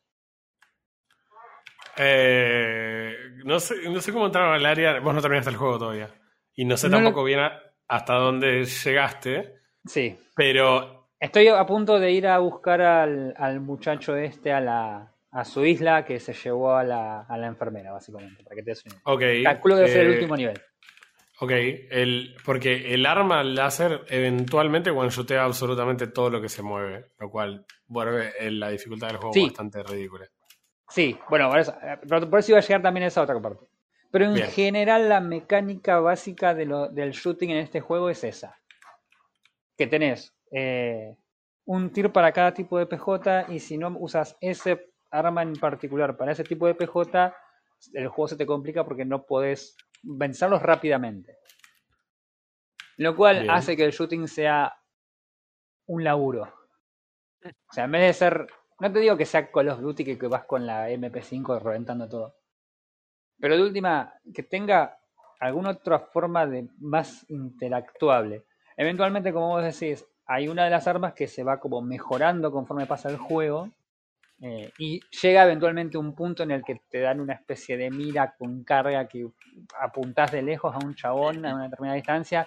[1.96, 4.98] Eh, no, sé, no sé cómo entraron al área.
[5.00, 6.08] Vos no terminaste el juego todavía.
[6.54, 7.40] Y no sé No lo- tampoco bien
[7.88, 9.60] hasta dónde llegaste.
[9.84, 15.10] Sí, Pero estoy a punto de ir a buscar al, al muchacho este a la
[15.30, 18.70] a su isla que se llevó a la, a la enfermera, básicamente, para que te
[18.70, 19.02] des una idea.
[19.04, 19.44] Ok.
[19.44, 20.62] Calculo que debe ser el eh, último nivel.
[21.40, 27.29] Ok, el, porque el arma láser eventualmente one-shotea absolutamente todo lo que se mueve, lo
[27.31, 29.47] cual vuelve eh, la dificultad del juego Sí.
[29.47, 30.27] bastante ridícula.
[30.88, 31.99] Sí, bueno, por eso, eh,
[32.31, 33.66] por eso iba a llegar también a esa otra parte.
[34.12, 34.47] Pero en Bien.
[34.49, 38.57] general la mecánica básica de lo- del shooting en este juego es esa.
[39.77, 41.16] Que tenés eh,
[41.64, 46.16] un tir para cada tipo de PJ y si no usas ese arma en particular
[46.16, 47.35] para ese tipo de PJ,
[47.94, 51.38] el juego se te complica porque no podés vencerlos rápidamente.
[52.97, 53.51] Lo cual Bien.
[53.51, 54.73] hace que el shooting sea
[55.87, 56.53] un laburo.
[57.45, 58.47] O sea, en vez de ser.
[58.81, 62.09] No te digo que sea Call of Duty que, que vas con la MP5 reventando
[62.09, 62.37] todo.
[63.38, 64.99] Pero de última, que tenga
[65.40, 68.45] alguna otra forma de más interactuable.
[68.77, 72.87] Eventualmente, como vos decís, hay una de las armas que se va como mejorando conforme
[72.87, 73.71] pasa el juego.
[74.46, 78.35] Eh, y llega eventualmente un punto en el que te dan una especie de mira
[78.37, 79.26] con carga que
[79.80, 82.46] apuntás de lejos a un chabón a una determinada distancia.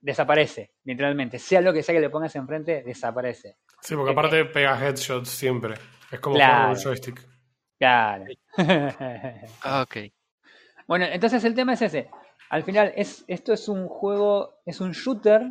[0.00, 1.38] Desaparece, literalmente.
[1.38, 3.56] Sea lo que sea que le pongas enfrente, desaparece.
[3.82, 5.74] Sí, porque Eh, aparte pega headshots siempre.
[6.10, 6.70] Es como Claro.
[6.70, 7.20] un joystick.
[7.78, 8.24] Claro.
[9.62, 9.96] Ah, ok.
[10.86, 12.10] Bueno, entonces el tema es ese.
[12.50, 15.42] Al final, es, esto es un juego, es un shooter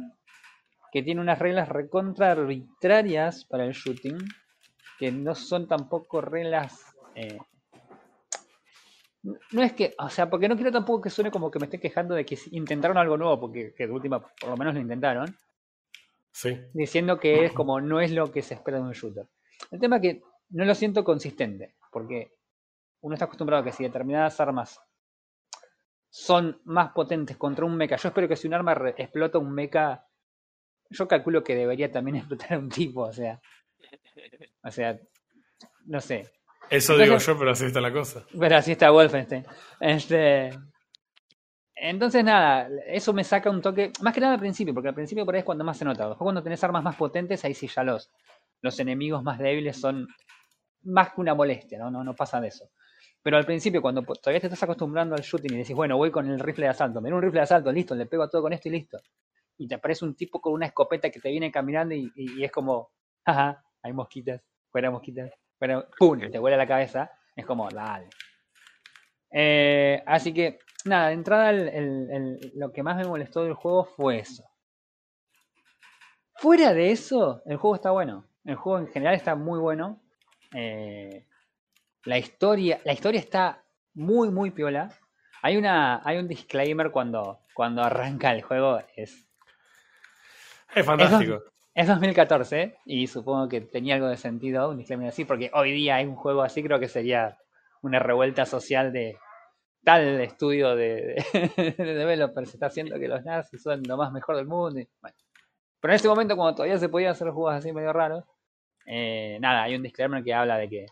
[0.92, 4.18] que tiene unas reglas recontra arbitrarias para el shooting,
[5.00, 6.84] que no son tampoco reglas...
[7.16, 7.40] eh,
[9.52, 11.80] no es que, o sea, porque no quiero tampoco que suene como que me esté
[11.80, 15.36] quejando de que intentaron algo nuevo, porque que de última por lo menos lo intentaron,
[16.32, 16.58] Sí.
[16.74, 19.28] diciendo que es como no es lo que se espera de un shooter.
[19.72, 22.32] El tema es que no lo siento consistente, porque
[23.02, 24.80] uno está acostumbrado a que si determinadas armas
[26.10, 30.06] son más potentes contra un mecha, yo espero que si un arma explota un mecha,
[30.90, 33.42] yo calculo que debería también explotar a un tipo, o sea,
[34.64, 35.00] o sea,
[35.86, 36.30] no sé,
[36.70, 38.24] Eso Entonces- digo yo, pero así está la cosa.
[38.38, 39.46] pero así está Wolfenstein.
[39.80, 40.52] Este,
[41.76, 45.26] entonces, nada, eso me saca un toque, más que nada al principio, porque al principio
[45.26, 46.08] por ahí es cuando más se nota.
[46.10, 48.12] Después, cuando tenés armas más potentes, ahí sí ya los,
[48.62, 50.08] los enemigos más débiles son
[50.84, 51.90] más que una molestia, ¿no?
[51.90, 52.70] No, no pasa de eso.
[53.22, 56.30] Pero al principio, cuando todavía te estás acostumbrando al shooting y decís, bueno, voy con
[56.30, 58.54] el rifle de asalto, me un rifle de asalto, listo, le pego a todo con
[58.54, 59.00] esto y listo.
[59.58, 62.44] Y te aparece un tipo con una escopeta que te viene caminando y, y- y
[62.46, 62.92] es como,
[63.26, 66.20] jaja, hay mosquitas, fuera mosquitas, fuera, ¡pum!
[66.32, 67.12] te vuela la cabeza.
[67.36, 68.10] Es como, dale.
[69.32, 73.54] Eh, así que, nada, de entrada el- el- el- lo que más me molestó del
[73.54, 74.44] juego fue eso.
[76.36, 78.26] Fuera de eso, el juego está bueno.
[78.46, 80.02] El juego en general está muy bueno.
[80.54, 81.26] Eh,
[82.06, 83.62] La historia, la historia está
[83.94, 84.90] muy, muy piola.
[85.42, 89.28] Hay una, hay un disclaimer cuando, cuando arranca el juego, es,
[90.74, 91.36] Es fantástico.
[91.36, 91.42] es
[91.88, 96.06] 2014 y supongo que tenía algo de sentido un disclaimer así, porque hoy día hay
[96.06, 97.38] un juego así, creo que sería
[97.82, 99.18] una revuelta social de
[99.84, 101.24] tal estudio de,
[101.58, 104.80] de, de developers está haciendo que los nazis son lo más mejor del mundo.
[104.80, 105.18] y bueno.
[105.82, 108.26] Pero en ese momento, cuando todavía se podían hacer juegos así medio raros,
[108.86, 110.86] eh, nada, hay un disclaimer que habla de que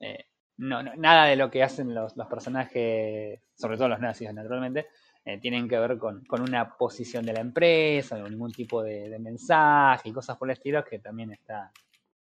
[0.00, 0.24] eh,
[0.58, 4.86] no, no- nada de lo que hacen los, los personajes, sobre todo los nazis, naturalmente,
[5.24, 9.08] eh, tienen que ver con, con una posición de la empresa, o ningún tipo de,
[9.08, 11.70] de mensaje y cosas por el estilo, que también está,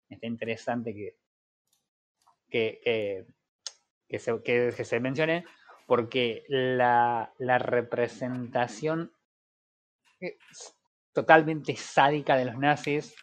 [0.09, 1.15] está interesante que,
[2.49, 3.25] que, que,
[4.07, 5.45] que se, que- que se mencione,
[5.87, 9.11] porque la, la representación
[10.19, 10.35] es
[11.13, 13.15] totalmente sádica de los nazis,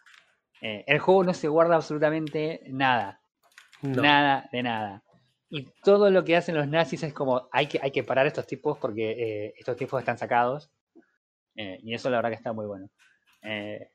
[0.61, 3.19] eh, el juego no se guarda absolutamente nada.
[3.81, 4.01] No.
[4.01, 5.03] Nada de nada.
[5.55, 8.47] Y todo lo que hacen los nazis es como, hay que, hay que parar estos
[8.47, 10.71] tipos porque eh, estos tipos están sacados.
[11.55, 12.89] Eh, y eso la verdad que está muy bueno.
[13.43, 13.91] Eh,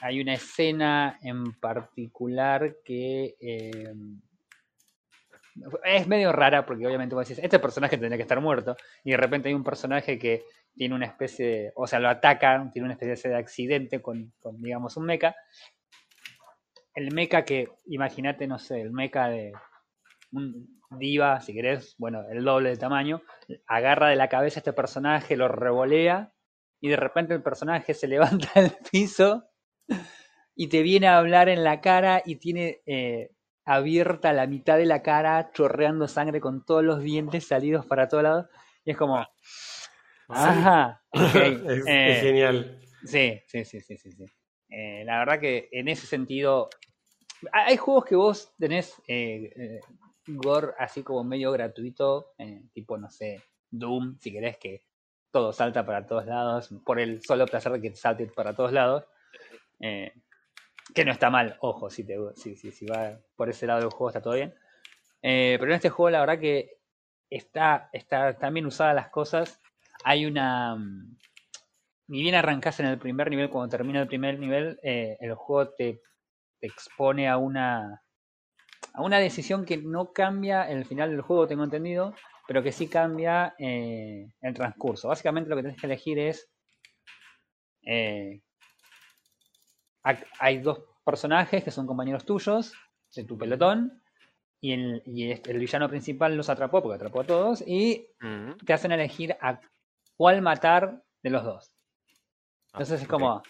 [0.00, 3.36] hay una escena en particular que
[5.84, 8.76] es medio rara porque obviamente vos decís, este personaje tendría que estar muerto.
[9.04, 10.42] Y de repente hay un personaje que
[10.74, 14.96] tiene una especie de, o sea, lo atacan, tiene una especie de accidente con, digamos,
[14.96, 15.36] un mecha.
[16.94, 19.52] El mecha que, imagínate, no sé, el mecha de
[20.90, 23.22] diva, si querés, bueno, el doble de tamaño,
[23.66, 26.32] agarra de la cabeza a este personaje, lo revolea
[26.80, 29.48] y de repente el personaje se levanta del piso
[30.54, 33.30] y te viene a hablar en la cara y tiene eh,
[33.64, 38.22] abierta la mitad de la cara, chorreando sangre con todos los dientes salidos para todos
[38.22, 38.46] lados.
[38.84, 39.26] Y es como,
[40.28, 42.80] ajá, ok, es, eh, es genial.
[43.04, 44.12] Sí, sí, sí, sí, sí.
[44.12, 44.24] sí.
[44.68, 46.68] Eh, la verdad que en ese sentido,
[47.52, 49.80] hay juegos que vos tenés eh,
[50.26, 54.82] gore así como medio gratuito, eh, tipo, no sé, Doom, si querés que
[55.30, 58.72] todo salta para todos lados, por el solo placer de que te salte para todos
[58.72, 59.04] lados.
[59.80, 60.12] eh,
[60.94, 64.08] que no está mal, ojo, si, te, si, si, va por ese lado del juego
[64.10, 64.54] está todo bien.
[65.20, 66.78] Eh, pero en este juego la verdad que
[67.28, 69.60] está, está, están bien usadas las cosas.
[70.04, 70.76] Hay una...
[70.76, 71.16] mm,
[72.08, 76.02] Ni bien arrancas en el primer nivel, cuando termina el primer nivel, el juego te,
[76.60, 78.05] te expone a una,
[78.96, 82.14] a una decisión que no cambia el final del juego, tengo entendido,
[82.48, 85.08] pero que sí cambia eh, el transcurso.
[85.08, 86.48] Básicamente lo que tenés que elegir es...
[87.82, 88.40] eh,
[90.04, 92.72] ha- hay dos personajes que son compañeros tuyos,
[93.14, 94.02] de tu pelotón,
[94.60, 98.52] y el, y el villano principal los atrapó, porque atrapó a todos, y Mm.
[98.64, 99.60] te hacen elegir a
[100.16, 101.70] cuál matar de los dos.
[102.72, 103.42] Ah, Entonces es como,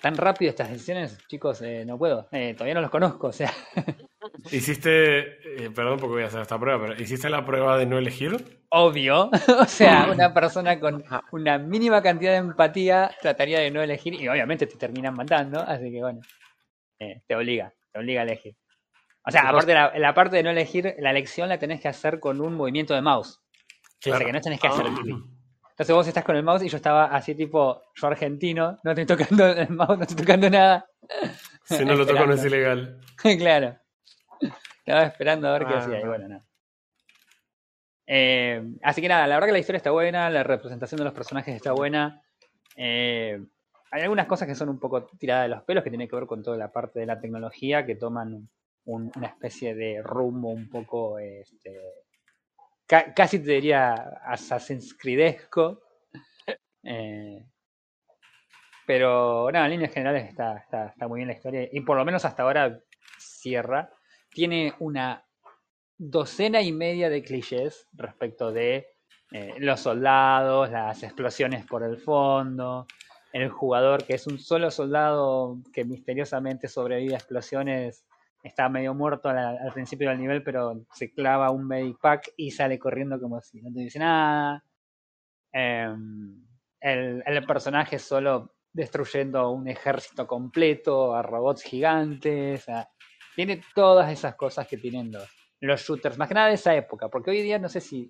[0.00, 3.52] tan rápido estas decisiones, chicos, eh, no puedo, eh, todavía no los conozco, o sea,
[4.50, 7.98] Hiciste, eh, perdón porque voy a hacer esta prueba, pero ¿hiciste la prueba de no
[7.98, 8.60] elegir?
[8.70, 9.30] obvio,
[9.60, 14.28] o sea, una persona con una mínima cantidad de empatía trataría de no elegir y
[14.28, 16.20] obviamente te terminan matando, así que bueno,
[16.98, 18.56] eh, te obliga, te obliga a elegir.
[19.26, 22.20] O sea, aparte la, la parte de no elegir, la elección la tenés que hacer
[22.20, 23.40] con un movimiento de mouse.
[24.06, 25.16] O sea, que no tenés que hacer clic.
[25.70, 29.06] Entonces vos estás con el mouse y yo estaba así tipo, yo argentino, no estoy
[29.06, 30.86] tocando el mouse, no estoy tocando nada.
[31.64, 32.98] Si no lo toco no es ilegal.
[33.38, 33.76] claro.
[34.90, 36.08] Estaba esperando a ver qué Ah, hacía y no.
[36.08, 36.44] bueno, nada.
[38.06, 41.14] Eh, así que nada, la verdad que la historia está buena, la representación de los
[41.14, 42.20] personajes está buena.
[42.74, 43.40] Eh,
[43.92, 46.26] hay algunas cosas que son un poco tiradas de los pelos, que tiene que ver
[46.26, 48.48] con toda la parte de la tecnología, que toman
[48.86, 51.80] un- una especie de rumbo un poco, este,
[52.86, 55.82] ca- casi te diría Assassin's Creedesco.
[56.82, 57.44] Eh,
[58.86, 62.04] pero nada, en líneas generales está, está, está muy bien la historia y por lo
[62.04, 62.80] menos hasta ahora
[63.18, 63.88] cierra.
[64.30, 65.24] Tiene una
[65.98, 68.88] docena y media de clichés respecto de
[69.32, 72.86] eh, los soldados, las explosiones por el fondo,
[73.32, 78.04] el jugador que es un solo soldado que misteriosamente sobrevive a explosiones,
[78.42, 82.78] está medio muerto al, principio del nivel, pero se clava un medic pack y sale
[82.78, 84.64] corriendo como si no te dice nada.
[85.52, 86.46] Em,
[86.80, 92.64] el, el personaje solo destruyendo un ejército completo a robots gigantes.
[92.64, 92.88] sea,
[93.46, 95.10] tiene todas esas cosas que tienen
[95.60, 98.06] los, shooters, más que nada de esa época, porque hoy día no sé si,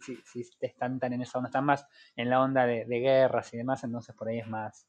[0.60, 4.12] están tan en esa onda, están más en la onda de, guerras y demás, entonces
[4.16, 4.88] por ahí es más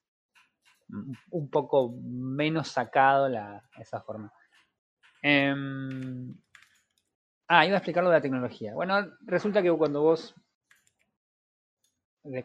[0.90, 4.34] un- un poco menos sacado la, esa forma.
[5.22, 6.34] Em,
[7.48, 8.74] ah, iba a explicar lo de la tecnología.
[8.74, 10.34] Bueno, resulta que cuando vos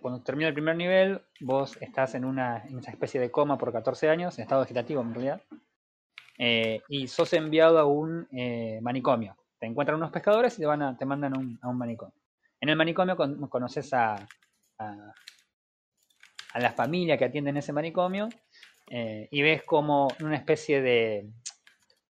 [0.03, 3.73] cuando termina el primer nivel, vos estás en una, en esa especie de coma por
[3.73, 5.43] 14 años, en estado vegetativo en realidad,
[6.39, 9.37] eh, y sos enviado a un eh, manicomio.
[9.59, 12.15] te encuentran unos pescadores y te, van a, te mandan a un, manicomio.
[12.61, 14.15] En el manicomio con- conoces a,
[14.79, 15.13] a,
[16.53, 18.29] a la familia que atiende en ese manicomio
[18.91, 21.31] eh, y ves como una especie de,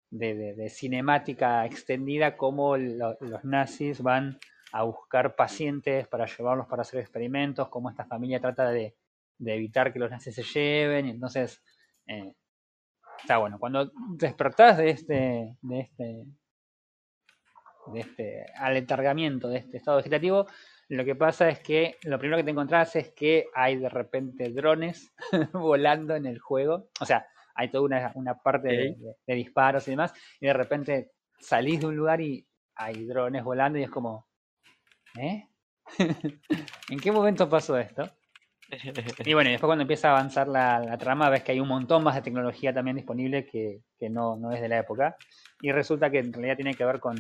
[0.10, 4.40] de, cinemática extendida como lo- los nazis van
[4.74, 8.96] a buscar pacientes para llevarlos para hacer experimentos, como esta familia trata de,
[9.38, 11.62] de evitar que los nazis se lleven, entonces
[13.28, 13.60] está bueno.
[13.60, 16.26] Cuando despertás de este, de este,
[17.88, 20.48] de este aletargamiento, de este estado vegetativo,
[20.88, 24.50] lo que pasa es que lo primero que te encontrás es que hay de repente
[24.54, 25.14] drones
[25.52, 26.88] volando en el juego.
[27.02, 31.12] O sea, hay toda una, una parte de, de disparos y demás, y de repente
[31.38, 34.26] salís de un lugar y hay drones volando y es como,
[35.20, 35.50] ¿eh?
[36.90, 38.10] ¿En qué momento pasó esto?
[39.26, 41.68] Y bueno, y después cuando empieza a avanzar la, la trama ves que hay un
[41.68, 45.16] montón más de tecnología también disponible que, que no, no es de la época.
[45.62, 47.18] Y resulta que en realidad tiene que ver con,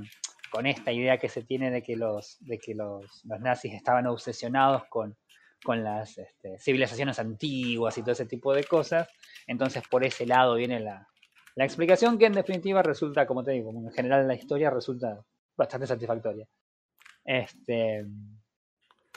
[0.52, 4.08] con esta idea que se tiene de que los, de que los, los nazis estaban
[4.08, 5.16] obsesionados con,
[5.64, 9.08] con las este, civilizaciones antiguas y todo ese tipo de cosas.
[9.48, 11.08] Entonces por ese lado viene la,
[11.56, 15.20] la explicación que en definitiva resulta, como te digo, en general la historia resulta
[15.56, 16.46] bastante satisfactoria.
[17.24, 18.06] Este,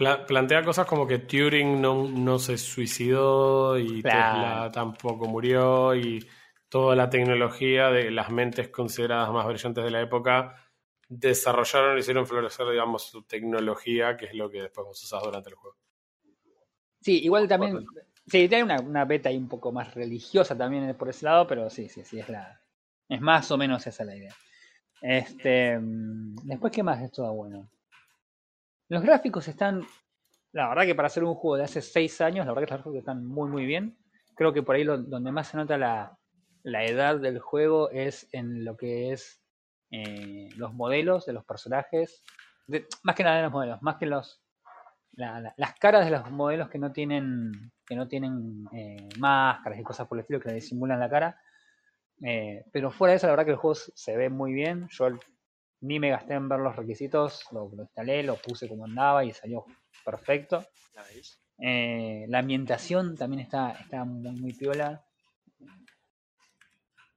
[0.01, 4.31] Pla- plantea cosas como que Turing no, no se suicidó y Claro.
[4.33, 6.27] Tesla tampoco murió y
[6.71, 10.57] toda la tecnología de las mentes consideradas más brillantes de la época
[11.07, 15.51] desarrollaron y hicieron florecer, digamos, su tecnología, que es lo que después vos usás durante
[15.51, 15.77] el juego.
[17.03, 17.85] Sí, igual también.
[18.27, 21.69] Sí, tiene una, una beta ahí un poco más religiosa también por ese lado, pero
[21.69, 22.59] sí, sí, sí, es la.
[23.07, 24.35] Es más o menos esa la idea.
[25.03, 25.79] Este.
[25.79, 27.69] mm, Después, ¿qué más es todo bueno?
[28.91, 29.87] Los gráficos están.
[30.53, 32.79] La verdad que para hacer un juego de hace 6 años, la verdad que los
[32.83, 33.97] gráficos están muy, muy bien.
[34.35, 36.19] Creo que por ahí lo- donde más se nota la,
[36.65, 39.41] edad del juego es en lo que es
[39.93, 42.25] eh, los modelos de los personajes.
[43.05, 44.43] Más que nada de los modelos, más que los,
[45.13, 47.53] la- la- las caras de los modelos que no tienen
[47.87, 51.41] que no tienen eh, máscaras y cosas por el estilo que le disimulan la cara
[52.23, 55.09] Eh, pero fuera de eso la verdad que el juego se ve muy bien yo
[55.81, 59.33] ni me gasté en ver los requisitos lo, lo instalé lo puse como andaba y
[59.33, 59.65] salió
[60.05, 60.65] perfecto
[61.63, 65.05] Eh, la ambientación también está está muy, muy piola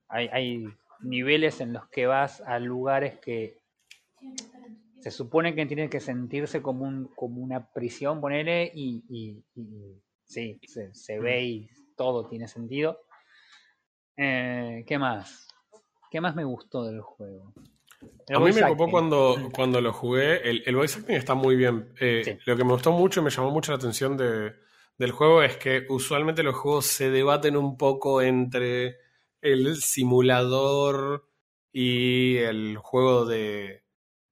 [0.10, 0.67] hay, hay
[1.02, 3.63] niveles en los que vas a lugares que
[4.99, 10.02] se supone que tiene que sentirse como un como una prisión, ponele, y, y, y
[10.23, 12.99] sí, se, se ve y todo tiene sentido.
[14.15, 15.47] Eh, ¿Qué más?
[16.10, 17.54] ¿Qué más me gustó del juego?
[18.34, 20.50] A mí me copó cuando, cuando lo jugué.
[20.50, 21.94] El, el voice acting está muy bien.
[22.00, 22.38] Eh, Sí.
[22.46, 24.54] Lo que me gustó mucho y me llamó mucho la atención de-
[24.98, 28.98] del juego es que usualmente los juegos se debaten un poco entre
[29.42, 31.28] el simulador
[31.72, 33.84] y el juego de,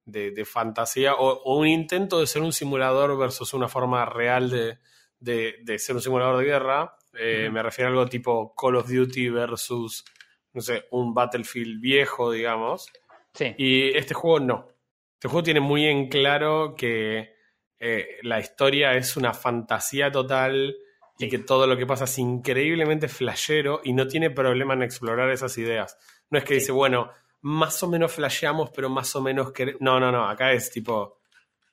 [0.05, 4.49] de- de fantasía o, o un intento de ser un simulador versus una forma real
[4.49, 4.77] de,
[5.19, 6.95] de- de ser un simulador de guerra.
[7.13, 7.49] Eh.
[7.51, 10.05] Me refiero a algo tipo Call of Duty versus,
[10.53, 12.87] no sé, un Battlefield viejo, digamos.
[13.33, 14.67] Sí, Y este juego no.
[15.13, 17.33] Este juego tiene muy en claro que
[17.79, 20.75] eh, la historia es una fantasía total
[21.17, 25.29] y que todo lo que pasa es increíblemente flashero y no tiene problema en explorar
[25.29, 25.97] esas ideas.
[26.29, 26.59] No es que Sí.
[26.61, 29.51] dice, bueno, más o menos flasheamos, pero más o menos...
[29.53, 29.77] quere-".
[29.79, 30.27] No, no, no.
[30.27, 31.19] Acá es tipo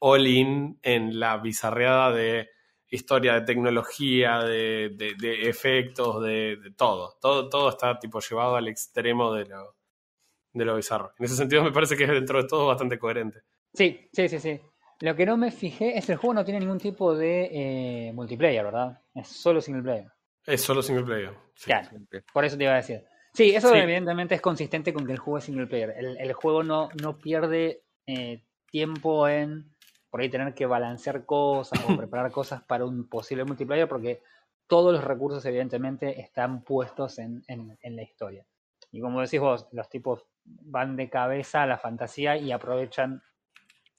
[0.01, 2.51] all in en la bizarreada de
[2.91, 7.17] historia, de tecnología, de, de- de efectos, de, de todo.
[7.21, 7.49] todo.
[7.49, 9.77] Todo está tipo llevado al extremo de lo,
[10.53, 11.13] de lo bizarro.
[11.19, 13.41] En ese sentido me parece que es dentro de todo bastante coherente.
[13.75, 14.61] sí, sí, sí, sí.
[15.01, 17.49] Lo que no me fijé es que el juego no tiene ningún tipo de
[18.09, 19.01] eh, multiplayer, ¿verdad?
[19.15, 20.07] Es solo single player.
[20.45, 21.35] Es solo single player.
[21.55, 21.67] Sí.
[21.67, 21.89] Claro.
[22.33, 23.05] Por eso te iba a decir.
[23.33, 23.79] Sí, eso Sí.
[23.79, 25.95] evidentemente es consistente con que el juego es single player.
[25.97, 29.73] El, el juego no, no pierde eh, tiempo en
[30.11, 34.21] por ahí tener que balancear cosas o preparar cosas para un posible multiplayer porque
[34.67, 38.45] todos los recursos evidentemente están puestos en, en- en la historia.
[38.91, 40.25] Y como decís vos, los tipos
[40.63, 43.23] van de cabeza a la fantasía y aprovechan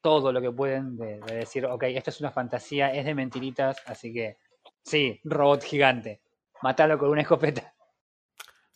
[0.02, 3.82] todo lo que pueden de, de decir, ok, esto es una fantasía, es de mentiritas,
[3.86, 4.38] así que
[4.84, 6.22] sí, robot gigante,
[6.62, 7.74] matalo con una escopeta.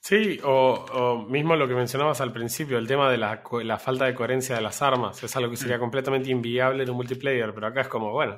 [0.01, 4.03] Sí, o, o mismo lo que mencionabas al principio, el tema de la, la falta
[4.03, 5.23] de coherencia de las armas.
[5.23, 8.37] Es algo que sería completamente inviable en un multiplayer, pero acá es como, bueno,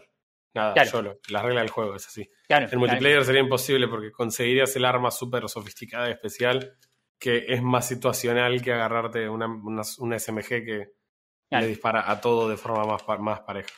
[0.53, 0.89] nada, Claro.
[0.91, 2.29] solo, la regla del juego es así.
[2.47, 6.77] Claro, En multiplayer sería imposible porque conseguirías el arma súper sofisticada y especial
[7.19, 10.93] que es más situacional que agarrarte una, una, una SMG que
[11.47, 11.63] Claro.
[11.65, 13.69] le dispara a todo de forma más, más pareja.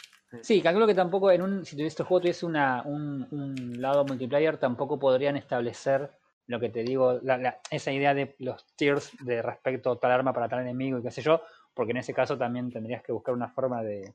[0.41, 4.57] Sí, calculo que tampoco en un, si este juego tuviese una, un, un lado multiplayer,
[4.57, 6.09] tampoco podrían establecer
[6.47, 10.11] lo que te digo, la- la- esa idea de los tiers de respecto a tal
[10.11, 11.41] arma para tal enemigo y qué sé yo,
[11.73, 14.13] porque en ese caso también tendrías que buscar una forma de,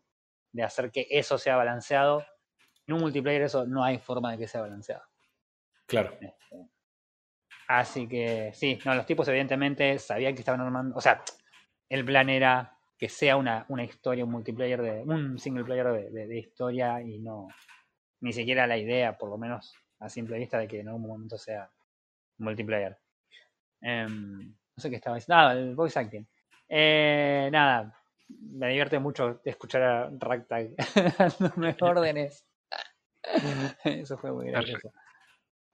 [0.51, 2.25] de hacer que eso sea balanceado.
[2.87, 5.03] En un multiplayer eso no hay forma de que sea balanceado.
[5.87, 6.13] Claro.
[6.21, 6.71] Este,
[7.79, 11.23] así que sí, no, los tipos evidentemente sabían que estaban armando, o sea,
[11.89, 16.11] el plan era que sea una, una historia, un multiplayer de, un single player de,
[16.11, 17.49] de- de historia y no,
[18.21, 21.37] ni siquiera la idea, por lo menos a simple vista, de que en algún momento
[21.39, 21.69] sea
[22.39, 22.97] multiplayer.
[23.81, 26.27] Em, no sé qué estaba diciendo, nada, el voice acting.
[26.69, 27.95] Eh, nada,
[28.29, 30.71] me divierte mucho escuchar a Ragtag
[31.19, 32.47] dándome órdenes.
[33.85, 34.93] Eso fue muy gracioso.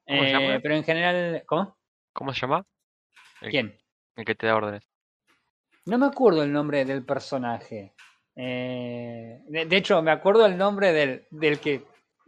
[0.07, 1.78] Eh, pero en general, ¿cómo?
[2.19, 2.67] ¿Cómo se llama?
[3.41, 3.79] El, ¿Quién?
[4.17, 4.83] El que te da órdenes.
[5.87, 7.95] No me acuerdo el nombre del personaje.
[8.35, 11.87] Eh, de, de hecho, me acuerdo el nombre del, del que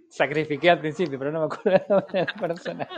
[0.08, 2.94] sacrifiqué al principio, pero no me acuerdo el nombre del personaje.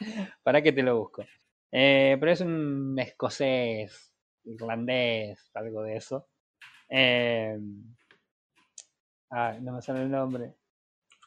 [0.42, 1.24] Para que te lo busco.
[1.70, 6.26] Eh, pero es un escocés, irlandés, algo de eso.
[6.88, 7.56] Eh,
[9.30, 10.56] ah, no me sale el nombre.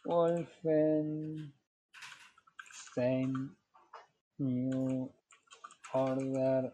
[0.04, 1.54] Wolfenstein
[4.38, 5.12] New
[5.94, 6.74] Order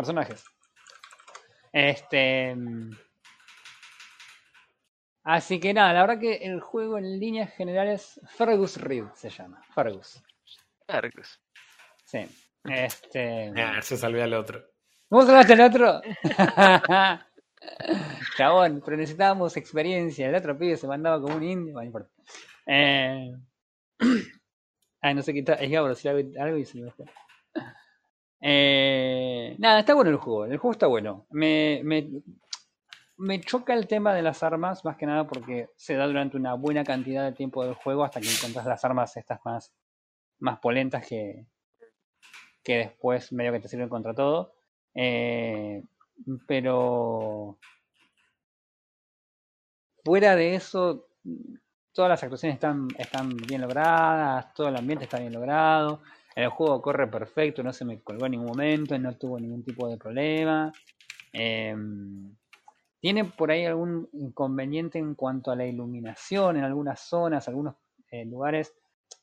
[0.00, 0.44] personajes.
[1.72, 2.54] Este.
[2.54, 2.90] mm,
[5.22, 9.62] Así que nada, la verdad que el juego en líneas generales, Fergus Reed se llama.
[9.74, 10.22] Fergus.
[10.86, 11.38] Fergus.
[12.04, 12.26] Sí.
[12.64, 13.52] Este.
[13.56, 14.64] Ah, se salvé al otro.
[15.10, 16.00] ¿Vos hablaste el otro?
[18.38, 20.28] Chabón, pero necesitábamos experiencia.
[20.28, 21.74] El otro pibe se mandaba como un indio.
[21.74, 22.10] Bueno, no importa.
[22.66, 23.34] Eh...
[25.00, 25.58] Ay, no sé qué tal.
[25.60, 27.06] Es Gabro, si algo, algo y se me fue.
[28.42, 30.44] Eh, nada, está bueno el juego.
[30.46, 31.26] El juego está bueno.
[31.30, 32.08] Me, me,
[33.16, 36.54] me choca el tema de las armas, más que nada porque se da durante una
[36.54, 39.74] buena cantidad de tiempo del juego hasta que encuentras las armas estas más,
[40.38, 41.46] más polentas que,
[42.62, 44.54] que después medio que te sirven contra todo.
[44.94, 45.82] Eh,
[46.46, 47.58] pero
[50.04, 51.08] fuera de eso,
[51.92, 56.00] todas las actuaciones están, están bien logradas, todo el ambiente está bien logrado,
[56.34, 59.88] el juego corre perfecto, no se me colgó en ningún momento, no tuvo ningún tipo
[59.88, 60.72] de problema.
[61.32, 61.74] Eh,
[63.00, 67.76] tiene por ahí algún inconveniente en cuanto a la iluminación en algunas zonas, algunos
[68.10, 68.74] eh, lugares.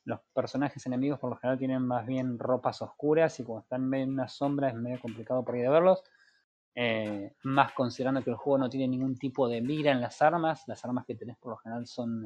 [0.04, 4.10] Los personajes enemigos por lo general tienen más bien ropas oscuras y cuando están en
[4.10, 6.02] una sombra es medio complicado por ahí de verlos.
[6.74, 10.64] Eh, más considerando que el juego no tiene ningún tipo de mira en las armas,
[10.66, 12.24] las armas que tenés por lo general son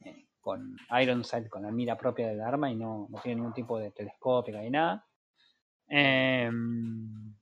[0.00, 3.54] eh, con Iron Sight, con la mira propia del arma y no, no tiene ningún
[3.54, 5.06] tipo de telescópica ni nada.
[5.88, 7.34] Em,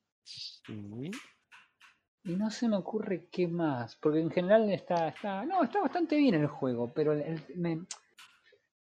[2.27, 6.17] y no se me ocurre qué más, porque en general está, está, no, está bastante
[6.17, 7.85] bien el juego, pero el- me-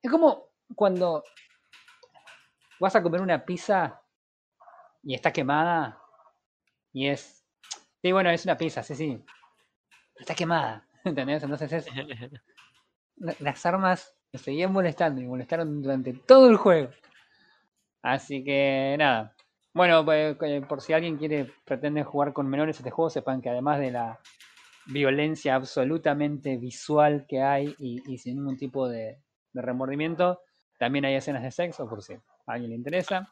[0.03, 1.25] es como cuando
[2.79, 4.03] vas a comer una pizza
[5.03, 5.99] y está quemada
[6.93, 7.45] y es,
[8.03, 9.25] sí, bueno, es una pizza, sí, sí,
[10.17, 11.43] está quemada, ¿entendés?
[11.43, 11.87] Entonces es,
[13.17, 16.91] las armas me seguían molestando y molestaron durante todo el juego.
[18.03, 19.35] Así que nada.
[19.73, 23.51] Bueno, pues, eh, por si alguien quiere, pretende jugar con menores este juego, sepan que
[23.51, 24.21] además de la
[24.87, 29.19] violencia absolutamente visual que hay y, sin ningún tipo de,
[29.53, 30.41] de remordimiento,
[30.79, 33.29] también hay escenas de sexo, por si a alguien le interesa.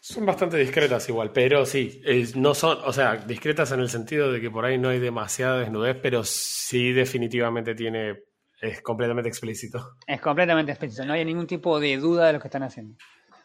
[0.00, 2.00] Son bastante discretas igual, pero sí,
[2.36, 5.58] no son, o sea, discretas en el sentido de que por ahí no hay demasiada
[5.58, 8.22] desnudez, pero sí definitivamente tiene,
[8.60, 9.96] es completamente explícito.
[10.06, 12.96] Es completamente explícito, no hay ningún tipo de duda de lo que están haciendo.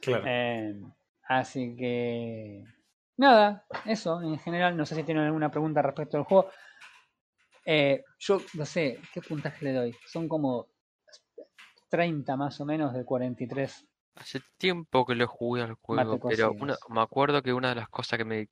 [0.01, 0.23] Claro.
[0.27, 0.79] Eh,
[1.27, 2.63] así que
[3.17, 4.75] nada, eso en general.
[4.77, 6.49] No sé si tienen alguna pregunta respecto al juego.
[7.65, 9.95] Eh, yo no sé, ¿qué puntaje le doy?
[10.05, 10.67] Son como
[11.89, 13.85] 30 más o menos de 43.
[14.15, 17.89] Hace tiempo que lo jugué al juego, pero una- me acuerdo que una de las
[17.89, 18.49] cosas que me,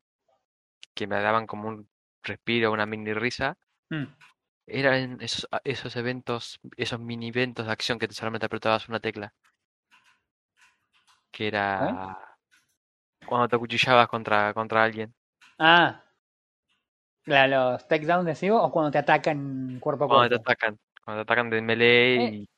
[0.95, 1.89] que me daban como un
[2.23, 3.57] respiro, una mini risa,
[3.89, 4.05] Mm,
[4.67, 8.99] eran esos, a- esos eventos, esos mini eventos de acción que te solamente apretabas una
[8.99, 9.33] tecla.
[11.31, 12.17] Que era
[13.25, 15.13] cuando te acuchillabas contra, contra alguien.
[15.57, 16.03] Ah,
[17.25, 20.51] la, los takedowns de Sigo o cuando te atacan cuerpo a Cuando te cuerpo.
[20.51, 20.79] atacan.
[21.03, 22.33] Cuando te atacan de melee Eh.
[22.33, 22.49] y...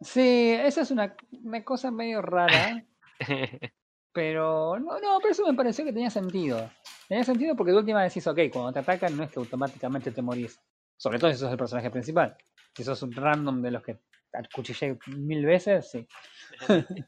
[0.00, 2.84] Sí, esa es una, una cosa medio rara.
[4.12, 6.68] Pero no, no, pero eso me pareció que tenía sentido.
[7.08, 10.20] Tenía sentido porque de última decís, ok, cuando te atacan no es que automáticamente te
[10.20, 10.60] morís.
[10.96, 12.36] Sobre todo si sos el personaje principal.
[12.74, 13.98] Si sos un random de los que
[14.32, 16.06] acuchillé mil veces, sí.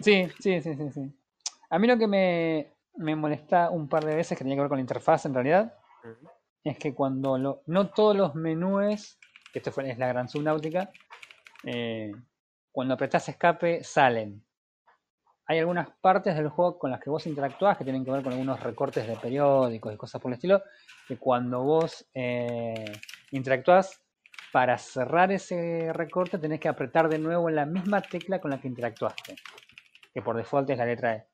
[0.00, 1.12] Sí, sí, sí, sí, sí.
[1.70, 4.68] A mí lo que me, me molesta un par de veces, que tenía que ver
[4.68, 5.74] con la interfaz en realidad,
[6.64, 9.18] es que cuando lo, no todos los menúes,
[9.52, 10.90] que esto fue, es la gran subnáutica,
[11.64, 12.12] eh,
[12.72, 14.44] cuando apretás escape salen.
[15.52, 18.32] Hay algunas partes del juego con las que vos interactúas que tienen que ver con
[18.32, 20.62] algunos recortes de periódicos y cosas por el estilo,
[21.06, 22.90] que cuando vos eh,
[23.32, 24.02] interactúas,
[24.50, 28.68] para cerrar ese recorte tenés que apretar de nuevo la misma tecla con la que
[28.68, 29.36] interactuaste,
[30.12, 31.26] que por default es la letra E.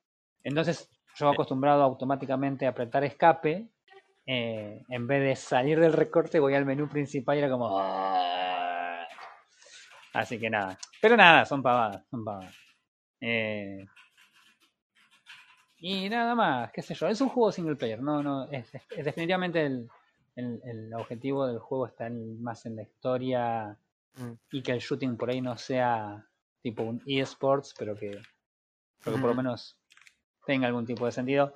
[0.43, 3.69] Entonces, yo acostumbrado automáticamente a apretar escape,
[4.27, 7.79] eh, en vez de salir del recorte voy al menú principal y era como...
[7.79, 9.07] "Ah".
[10.13, 10.77] Así que nada.
[11.01, 12.55] Pero nada, son pavadas, son pavadas.
[13.21, 13.85] Eh,
[15.81, 17.07] y nada más, qué sé yo.
[17.09, 19.89] Es un juego single player, no, no, es, es- es definitivamente el,
[20.37, 23.77] el- el objetivo del juego está en- más en la historia
[24.17, 24.33] Mm.
[24.53, 26.25] y que el shooting por ahí no sea
[26.63, 28.21] tipo un eSports, pero que,
[29.05, 29.37] pero que por lo Mm.
[29.39, 29.77] menos
[30.45, 31.55] tenga algún tipo de sentido.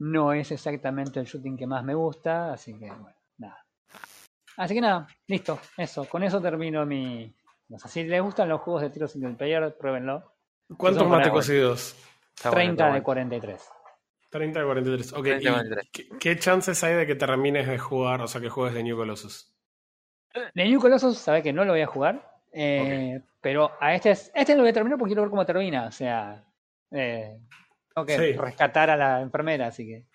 [0.00, 3.64] No es exactamente el shooting que más me gusta, así que bueno, nada.
[4.56, 6.04] Así que nada, listo, eso.
[6.08, 7.32] Con eso termino mi.
[7.68, 10.32] No sé, si les gustan los juegos de tiro single player, pruébenlo.
[10.76, 11.96] ¿Cuántos mate cocidos?
[12.36, 13.04] Está bueno, 30 está de bueno.
[13.04, 13.68] 43.
[14.30, 15.12] 30 de 43.
[15.12, 15.88] Ok, 30 de ¿y 43.
[15.92, 18.96] ¿qué, qué chances hay de que termines de jugar, o sea, que juegues de New
[18.96, 19.54] Colossus?
[20.54, 22.30] De New Colossus, sabe que no lo voy a jugar.
[22.52, 25.86] eh, Pero a este, es- este lo voy a terminar porque quiero ver cómo termina.
[25.86, 26.44] O sea,
[26.90, 27.38] eh,
[27.94, 28.32] tengo que Sí.
[28.32, 30.06] rescatar a la enfermera, así que.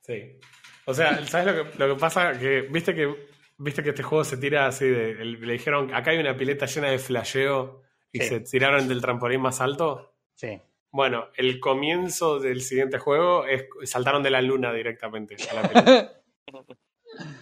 [0.00, 0.38] Sí.
[0.86, 2.38] O sea, ¿sabes lo que, lo que pasa?
[2.38, 3.14] Que viste que
[3.58, 5.24] viste que este juego se tira así de.
[5.24, 7.82] le dijeron, acá hay una pileta llena de flasheo
[8.12, 8.26] y Sí.
[8.28, 10.14] se tiraron del trampolín más alto.
[10.34, 10.60] Sí.
[10.94, 16.12] Bueno, el comienzo del siguiente juego es saltaron de la luna directamente a la pileta.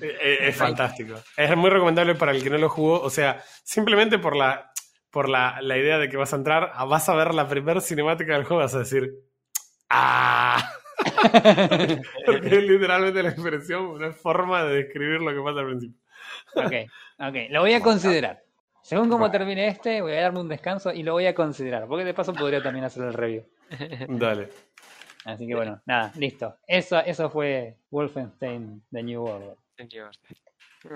[0.00, 1.16] Eh, eh, es fantástico.
[1.36, 2.98] Es muy recomendable para el que no lo jugó.
[3.02, 4.72] O sea, simplemente por la
[5.10, 7.82] por la, la idea de que vas a entrar, a- vas a ver la primera
[7.82, 9.12] cinemática del juego, vas a decir.
[9.90, 10.72] ¡Ah!
[12.24, 16.00] Porque es literalmente la expresión, una forma de describir lo que pasa al principio.
[16.54, 17.36] ok, ok.
[17.50, 18.41] Lo voy a considerar.
[18.82, 21.86] Según cómo termine este, voy a darme un descanso y lo voy a considerar.
[21.86, 23.44] Porque de paso podría también hacer el review.
[24.08, 24.48] Dale.
[25.24, 26.58] Así que bueno, nada, listo.
[26.66, 29.56] Eso, eso fue Wolfenstein The New World.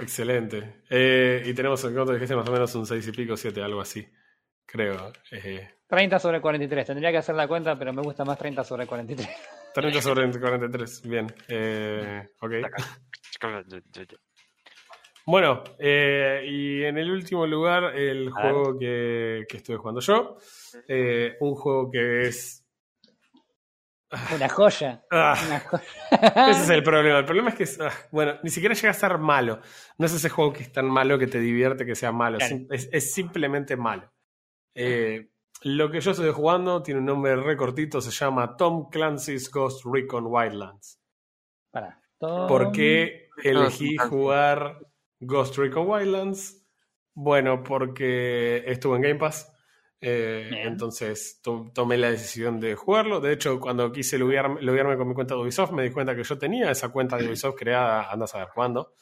[0.00, 0.82] Excelente.
[0.90, 2.34] Eh, y tenemos, ¿cuánto dijiste?
[2.34, 4.06] Más o menos un 6 y pico, 7, algo así.
[4.66, 5.12] Creo.
[5.30, 6.86] Eh, 30 sobre 43.
[6.86, 9.28] Tendría que hacer la cuenta, pero me gusta más 30 sobre 43.
[9.74, 11.02] 30 sobre 43.
[11.08, 11.26] Bien.
[11.48, 12.52] Eh, ok.
[15.26, 20.36] Bueno, eh, y en el último lugar, el A juego que, que estuve jugando yo.
[20.86, 22.62] Eh, un juego que es.
[24.34, 25.04] Una joya.
[25.10, 25.82] Ah, Una joya.
[26.50, 27.18] ese es el problema.
[27.18, 29.60] El problema es que es, ah, bueno, ni siquiera llega a ser malo.
[29.98, 32.38] No es ese juego que es tan malo que te divierte que sea malo.
[32.38, 32.56] Claro.
[32.70, 34.10] Es, es simplemente malo.
[34.74, 35.28] Eh,
[35.62, 39.84] lo que yo estoy jugando tiene un nombre re cortito, se llama Tom Clancy's Ghost
[39.84, 41.00] Recon Wildlands.
[41.72, 42.00] Pará.
[42.18, 44.78] Tom- ¿Por qué elegí jugar
[45.20, 46.62] Ghost Recon Wildlands?
[47.14, 49.52] Bueno, porque estuvo en Game Pass.
[49.98, 53.18] eh, entonces to- tomé la decisión de jugarlo.
[53.18, 56.22] De hecho, cuando quise loguearme, loguearme con mi cuenta de Ubisoft, me di cuenta que
[56.22, 58.92] yo tenía esa cuenta de Ubisoft creada, anda a saber cuándo.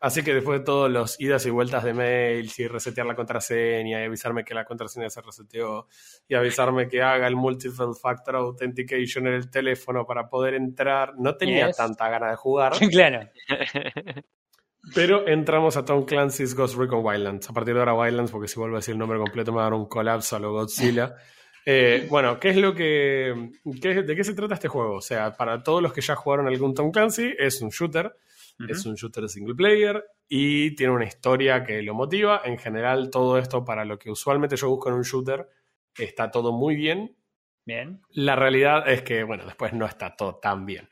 [0.00, 4.02] Así que después de todos los idas y vueltas de mails y resetear la contraseña
[4.02, 5.88] y avisarme que la contraseña se reseteó
[6.28, 11.34] y avisarme que haga el multiple factor authentication en el teléfono para poder entrar, no
[11.38, 11.76] tenía Yes.
[11.78, 12.72] tanta gana de jugar.
[12.90, 13.26] claro.
[14.94, 17.50] Pero entramos a Tom Clancy's Ghost Recon Wildlands.
[17.50, 19.62] A partir de ahora Wildlands, porque si vuelvo a decir el nombre completo me va
[19.62, 21.14] a dar un colapso a lo Godzilla.
[21.66, 23.50] Eh, bueno, ¿qué es lo que.
[23.80, 24.94] qué- ¿De qué se trata este juego?
[24.96, 28.14] O sea, para todos los que ya jugaron algún Tom Clancy, es un shooter.
[28.68, 32.42] Es un shooter single player y tiene una historia que lo motiva.
[32.44, 35.48] En general, todo esto para lo que usualmente yo busco en un shooter
[35.96, 37.16] está todo muy bien.
[37.70, 38.02] Bien.
[38.10, 40.88] La realidad es que, bueno, después no está todo tan bien.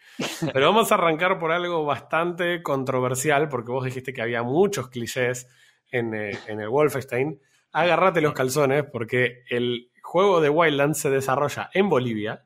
[0.53, 5.49] Pero vamos a arrancar por algo bastante controversial, porque vos dijiste que había muchos clichés
[5.91, 7.41] en, eh, en el Wolfenstein.
[7.73, 12.45] Agárrate los calzones, porque el juego de Wildlands se desarrolla en Bolivia.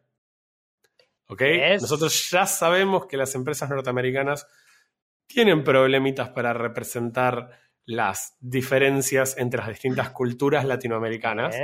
[1.26, 1.42] ¿Ok?
[1.82, 4.46] Nosotros ya sabemos que las empresas norteamericanas
[5.26, 7.50] tienen problemitas para representar
[7.84, 11.56] las diferencias entre las distintas culturas latinoamericanas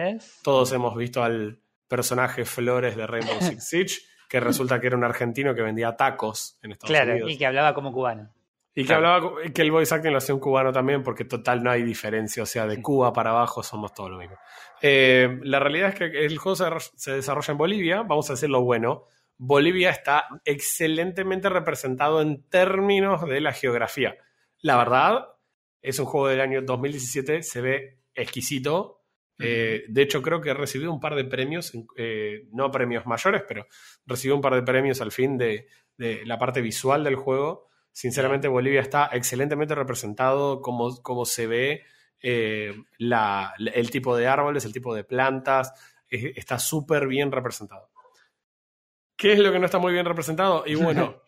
[0.43, 3.95] todos hemos visto al personaje Flores de Rainbow Six Siege,
[4.29, 7.31] que resulta que era un argentino que vendía tacos en Estados Claro, Unidos.
[7.31, 8.31] y que hablaba como cubano.
[8.75, 9.09] Y que Claro.
[9.09, 12.43] hablaba que el voice acting lo hacía un cubano también, porque total no hay diferencia.
[12.45, 14.37] O sea, de Cuba para abajo somos todos lo mismo.
[14.83, 18.03] Eh, la realidad es que el juego se, desarrolla- se desarrolla en Bolivia.
[18.03, 19.07] Vamos a decir lo bueno.
[19.37, 24.17] Bolivia está excelentemente representado en términos de la geografía.
[24.61, 25.27] La verdad,
[25.83, 28.98] es un juego del año 2017, se ve exquisito.
[29.39, 33.67] Eh, de hecho, creo que recibió un par de premios, eh, no premios mayores, pero
[34.07, 37.69] recibió un par de premios al fin de, la parte visual del juego.
[37.93, 41.83] Sinceramente, Bolivia está excelentemente representado, como, se ve
[42.21, 45.73] eh, el tipo de árboles, el tipo de plantas,
[46.09, 47.91] es- está súper bien representado.
[49.17, 50.65] ¿Qué es lo que no está muy bien representado?
[50.67, 51.23] Y bueno,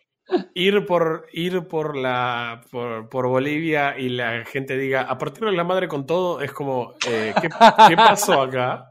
[0.53, 5.51] ir por ir por la por, por Bolivia y la gente diga a partir de
[5.51, 7.49] la madre con todo es como eh, ¿qué,
[7.89, 8.87] qué pasó acá?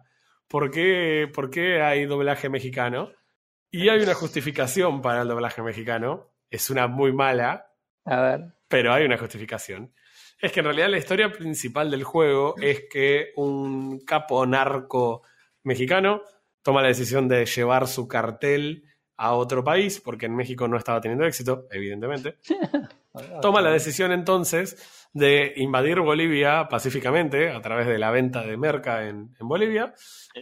[0.48, 3.12] ¿Por qué, ¿Por qué hay doblaje mexicano?
[3.70, 6.32] Y hay una justificación para el doblaje mexicano.
[6.50, 7.70] Es una muy mala,
[8.04, 8.40] A ver.
[8.66, 9.94] pero hay una justificación.
[10.40, 15.22] Es que en realidad la historia principal del juego es que un capo narco
[15.62, 16.22] mexicano
[16.62, 18.82] toma la decisión de llevar su cartel
[19.22, 22.38] a otro país, porque en México no estaba teniendo éxito, evidentemente.
[23.42, 29.06] Toma la decisión entonces de invadir Bolivia pacíficamente a través de la venta de merca
[29.08, 29.92] en, en Bolivia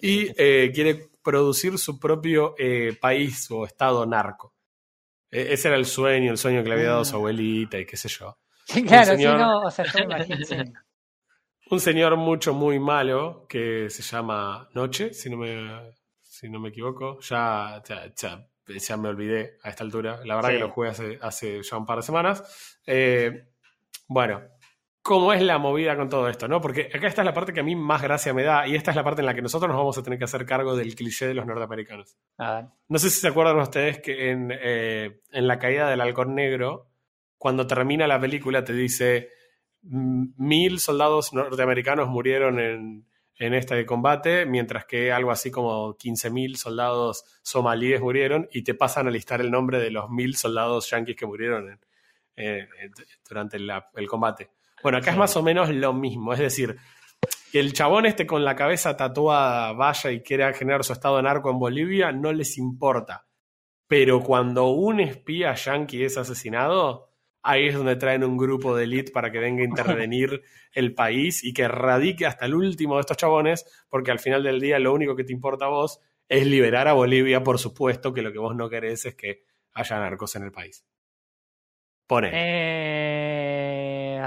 [0.00, 4.54] y eh, quiere producir su propio eh, país o estado narco.
[5.30, 7.96] E- ese era el sueño, el sueño que le había dado su abuelita y qué
[7.96, 8.38] sé yo.
[8.68, 10.44] Sí, claro, señor- sí, no, o sea, yo me imagino.
[10.44, 10.56] sí.
[11.70, 16.68] Un señor mucho, muy malo que se llama Noche, si no me, si no me
[16.70, 17.18] equivoco.
[17.20, 20.20] Ya, ya, ya- ya me olvidé a esta altura.
[20.24, 20.54] La verdad Sí.
[20.56, 22.78] que lo jugué hace, hace ya un par de semanas.
[22.86, 23.48] Eh,
[24.08, 24.42] bueno,
[25.02, 26.48] ¿cómo es la movida con todo esto?
[26.48, 26.60] ¿no?
[26.60, 28.90] Porque acá esta es la parte que a mí más gracia me da y esta
[28.90, 30.94] es la parte en la que nosotros nos vamos a tener que hacer cargo del
[30.94, 32.16] cliché de los norteamericanos.
[32.88, 36.90] No sé si se acuerdan ustedes que en, eh, en La caída del halcón negro,
[37.38, 39.30] cuando termina la película te dice
[39.82, 43.06] "Mm, mil soldados norteamericanos murieron en,
[43.38, 49.06] en este combate, mientras que algo así como 15.000 soldados somalíes murieron y te pasan
[49.06, 51.78] a listar el nombre de los mil soldados yanquis que murieron
[52.36, 52.68] en-
[53.28, 54.50] durante la- el combate.
[54.82, 56.76] Bueno, acá es más o menos lo mismo, es decir,
[57.52, 61.50] que el chabón este con la cabeza tatuada vaya y quiera generar su estado narco
[61.50, 63.26] en Bolivia, no les importa.
[63.86, 67.08] Pero cuando un espía yanqui es asesinado,
[67.42, 71.44] ahí es donde traen un grupo de elite para que venga a intervenir el país
[71.44, 74.92] y que radique hasta el último de estos chabones, porque al final del día lo
[74.92, 78.38] único que te importa a vos es liberar a Bolivia, por supuesto, que lo que
[78.38, 80.84] vos no querés es que haya narcos en el país.
[82.06, 82.30] Pone.
[82.32, 84.20] Eh...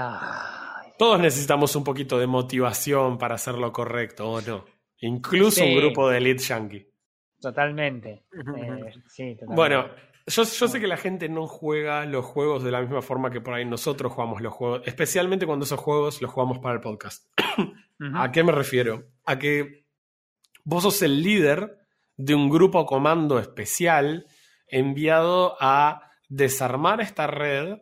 [0.98, 4.64] Todos necesitamos un poquito de motivación para hacer lo correcto, ¿o no?
[4.98, 5.62] Incluso Sí.
[5.62, 6.86] un grupo de elite yankee.
[7.40, 8.10] Totalmente.
[8.32, 9.46] Eh, sí, totalmente.
[9.46, 9.86] Bueno,
[10.26, 13.40] yo, yo sé que la gente no juega los juegos de la misma forma que
[13.40, 17.26] por ahí nosotros jugamos los juegos, especialmente cuando esos juegos los jugamos para el podcast.
[18.14, 19.04] ¿A qué me refiero?
[19.24, 19.84] A que
[20.64, 21.78] vos sos el líder
[22.16, 24.26] de un grupo comando especial
[24.66, 27.78] enviado a desarmar esta red,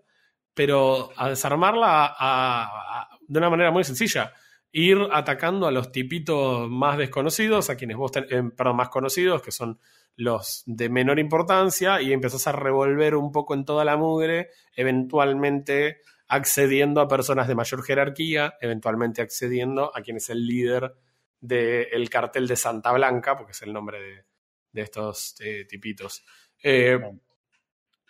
[0.54, 4.32] pero a desarmarla a- a- a- de una manera muy sencilla.
[4.72, 9.40] Ir atacando a los tipitos más desconocidos, a quienes vos ten- eh, perdón, más conocidos,
[9.42, 9.78] que son
[10.20, 16.02] los de menor importancia, y empezás a revolver un poco en toda la mugre, eventualmente
[16.28, 20.94] accediendo a personas de mayor jerarquía, eventualmente accediendo a quien es el líder
[21.40, 24.24] del cartel de Santa Blanca, porque es el nombre de,
[24.72, 26.24] de estos eh, tipitos.
[26.62, 27.00] Eh,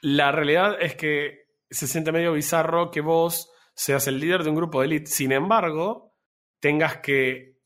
[0.03, 4.57] la realidad es que se siente medio bizarro que vos seas el líder de un
[4.57, 6.17] grupo de elite, sin embargo,
[6.59, 7.60] tengas que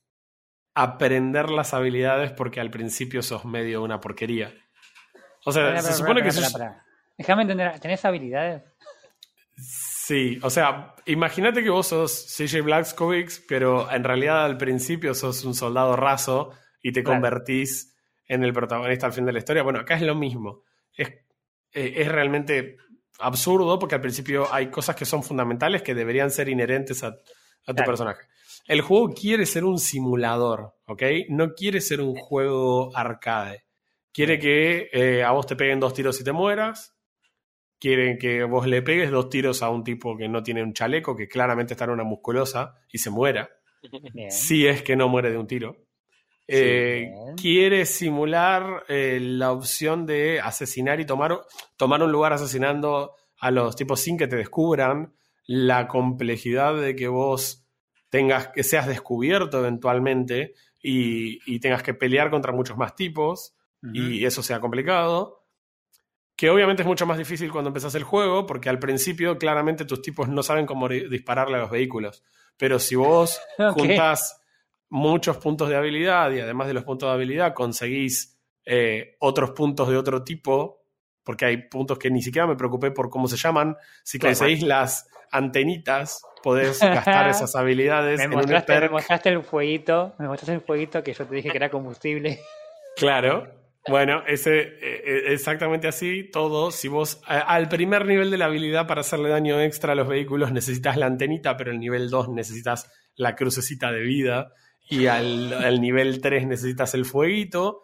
[0.75, 4.53] aprender las habilidades porque al principio sos medio una porquería.
[5.45, 6.55] O sea, se supone que sos-.
[7.16, 8.62] Déjame entender, ¿tenés habilidades?
[9.57, 15.45] Sí, o sea, imagínate que vos sos CJ Blazkowicz, pero en realidad al principio sos
[15.45, 16.51] un soldado raso
[16.83, 17.16] y te Claro.
[17.20, 17.95] convertís
[18.27, 19.62] en el protagonista al fin de la historia.
[19.62, 20.62] Bueno, acá es lo mismo.
[20.97, 21.09] Es,
[21.72, 22.77] eh, es realmente
[23.20, 27.12] absurdo porque al principio hay cosas que son fundamentales que deberían ser inherentes a, a
[27.66, 27.85] tu Claro.
[27.87, 28.27] personaje.
[28.67, 31.03] El juego quiere ser un simulador, ¿ok?
[31.29, 33.65] No quiere ser un juego arcade.
[34.12, 36.97] Quiere que eh, a vos te peguen dos tiros y te mueras.
[37.79, 41.15] Quieren que vos le pegues dos tiros a un tipo que no tiene un chaleco,
[41.15, 43.51] que claramente está en una musculosa y se muera.
[44.15, 44.31] Bien.
[44.31, 45.85] Si es que no muere de un tiro.
[46.47, 47.11] Eh,
[47.41, 51.41] quiere simular eh, la opción de asesinar y tomar,
[51.77, 55.15] tomar un lugar asesinando a los tipos sin que te descubran.
[55.47, 57.64] La complejidad de que vos
[58.15, 63.57] tengas que seas descubierto eventualmente y, y tengas que pelear contra muchos más tipos
[63.93, 65.45] y eso sea complicado.
[66.37, 70.01] Que obviamente es mucho más difícil cuando empezás el juego, porque al principio claramente tus
[70.01, 72.23] tipos no saben cómo dispararle a los vehículos.
[72.57, 73.73] Pero si vos Ok.
[73.81, 74.41] juntás
[74.91, 79.89] muchos puntos de habilidad y además de los puntos de habilidad conseguís eh, otros puntos
[79.89, 80.84] de otro tipo,
[81.25, 84.37] porque hay puntos que ni siquiera me preocupé por cómo se llaman, si Claro.
[84.37, 88.93] conseguís las antenitas, podés gastar esas habilidades Me en mostraste, me perk.
[88.93, 92.39] mostraste el fueguito, me mostraste el fueguito que yo te dije que era combustible.
[92.97, 93.49] Claro.
[93.89, 96.70] Bueno, ese, eh, eh, exactamente así, todo.
[96.70, 100.53] Si vos al primer nivel de la habilidad para hacerle daño extra a los vehículos
[100.53, 104.53] necesitas la antenita, pero el nivel 2 necesitas la crucecita de vida.
[104.89, 107.83] y al, al nivel 3 necesitas el fueguito.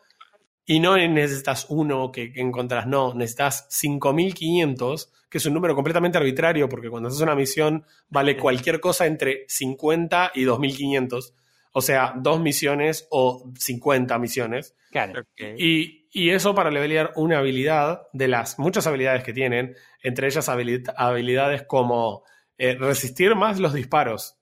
[0.73, 6.19] Y no necesitas uno que, que encontrás, no, necesitas 5500, que es un número completamente
[6.19, 11.35] arbitrario, porque cuando haces una misión vale cualquier cosa entre 50 y 2500.
[11.73, 14.75] O sea, dos misiones o 50 misiones.
[14.91, 15.25] Claro.
[15.59, 20.49] Y, y eso para levelear una habilidad de las muchas habilidades que tienen, entre ellas
[20.49, 22.25] habili- habilidades como
[22.59, 24.37] eh, resistir más los disparos.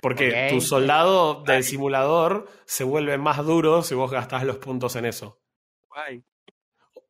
[0.00, 5.06] Porque tu soldado del simulador se vuelve más duro si vos gastás los puntos en
[5.06, 5.40] eso.
[5.88, 6.22] Guay.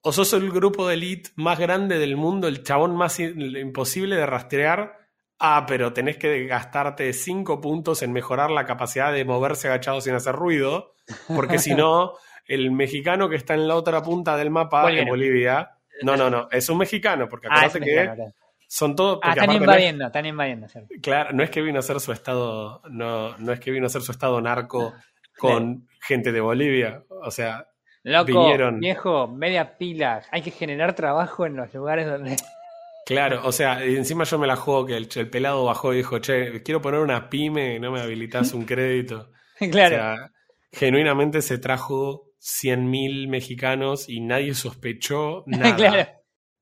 [0.01, 4.27] O sos el grupo de elite más grande del mundo, el chabón más imposible de
[4.27, 4.97] rastrear.
[5.39, 10.15] Ah, pero tenés que gastarte 5 puntos en mejorar la capacidad de moverse agachado sin
[10.15, 10.95] hacer ruido.
[11.29, 12.15] Porque si no,
[12.47, 15.73] el mexicano que está en la otra punta del mapa, en Bolivia.
[16.03, 16.49] No, no, no.
[16.51, 18.35] Es un mexicano, porque Ah, acuérdate que mexicano.
[18.69, 19.19] Son todos.
[19.23, 20.69] Ah, están aparte no es- invadiendo, están invadiendo.
[20.69, 20.89] ¿cierto?
[21.03, 23.89] Claro, no es que vino a hacer su estado, no, no es que vino a
[23.89, 24.95] hacer su estado narco
[25.37, 27.03] con gente de Bolivia.
[27.23, 27.67] O sea,
[28.05, 28.79] Loco, Vinieron.
[28.79, 30.23] viejo, media pila.
[30.31, 32.37] Hay que generar trabajo en los lugares donde.
[33.07, 35.99] claro, o sea, y encima yo me la juego que el, el pelado bajó y
[35.99, 39.31] dijo, che, quiero poner una pyme, no me habilitas un crédito.
[39.73, 39.97] claro.
[39.97, 40.33] O sea,
[40.73, 46.09] genuinamente se trajo 100.000 mexicanos y nadie sospechó nada claro.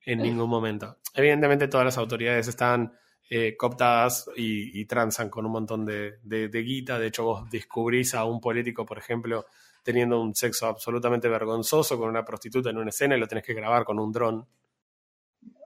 [0.04, 0.96] en ningún momento.
[1.16, 2.92] Evidentemente todas las autoridades están
[3.28, 6.98] eh, cooptadas y, y transan con un montón de, de- de guita.
[6.98, 9.46] De hecho, vos descubrís a un político, por ejemplo,
[9.82, 13.54] teniendo un sexo absolutamente vergonzoso con una prostituta en una escena y lo tenés que
[13.54, 14.46] grabar con un dron.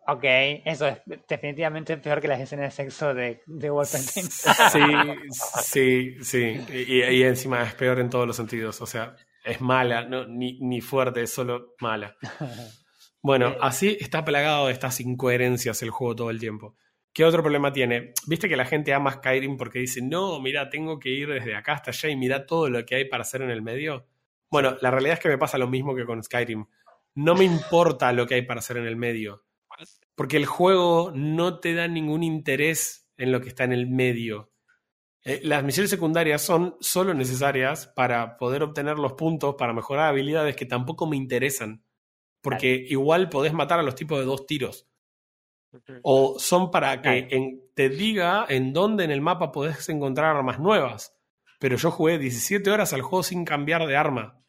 [0.06, 0.24] Ok,
[0.64, 0.98] eso es
[1.28, 4.26] definitivamente peor que las escenas de sexo de, de Wolfenstein.
[4.28, 4.80] Sí,
[5.62, 6.60] sí, sí.
[6.88, 8.80] Y, y encima es peor en todos los sentidos.
[8.80, 12.16] O sea, es mala, no, ni, ni fuerte, es solo mala.
[13.22, 16.76] Bueno, así está plagado de estas incoherencias el juego todo el tiempo.
[17.12, 18.14] ¿Qué otro problema tiene?
[18.26, 21.74] Viste que la gente ama Skyrim porque dice, no, mira, tengo que ir desde acá
[21.74, 24.06] hasta allá y mira todo lo que hay para hacer en el medio.
[24.50, 26.66] Bueno, la realidad es que me pasa lo mismo que con Skyrim.
[27.14, 29.44] No me importa lo que hay para hacer en el medio.
[30.14, 34.52] Porque el juego no te da ningún interés en lo que está en el medio.
[35.24, 40.56] Eh, las misiones secundarias son solo necesarias para poder obtener los puntos para mejorar habilidades
[40.56, 41.84] que tampoco me interesan.
[42.42, 44.86] Porque igual podés matar a los tipos de dos tiros.
[46.02, 50.58] O son para que en- te diga en dónde en el mapa podés encontrar armas
[50.58, 51.14] nuevas.
[51.60, 54.42] Pero yo jugué 17 horas al juego sin cambiar de arma.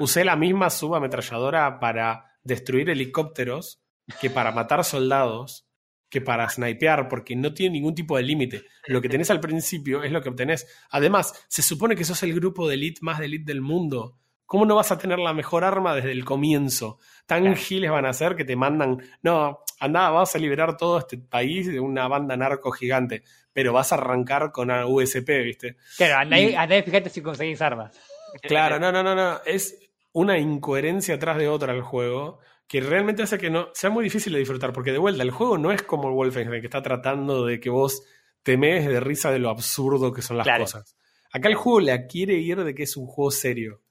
[0.00, 3.82] Usé la misma subametralladora para destruir helicópteros
[4.20, 5.66] que para matar soldados,
[6.10, 8.62] que para snipear, porque no tiene ningún tipo de límite.
[8.88, 10.66] Lo que tenés al principio es lo que obtenés.
[10.90, 14.18] Además, se supone que sos el grupo de elite más de elite del mundo.
[14.50, 16.98] ¿Cómo no vas a tener la mejor arma desde el comienzo?
[17.24, 17.56] Tan Claro.
[17.56, 21.68] giles van a ser que te mandan, no, anda, vas a liberar todo este país
[21.70, 23.22] de una banda narco gigante,
[23.52, 25.76] pero vas a arrancar con una USP, ¿viste?
[25.96, 27.96] Claro, andá, Y- andá fíjate si conseguís armas.
[28.42, 29.38] Claro, no, no, no, no.
[29.46, 29.78] Es
[30.10, 34.32] una incoherencia atrás de otra el juego que realmente hace que no sea muy difícil
[34.32, 34.72] de disfrutar.
[34.72, 37.70] Porque de vuelta, el juego no es como el Wolfenstein que está tratando de que
[37.70, 38.02] vos
[38.42, 40.64] te mees de risa de lo absurdo que son las Claro.
[40.64, 40.96] cosas.
[41.32, 43.82] Acá el juego la quiere ir de que es un juego serio.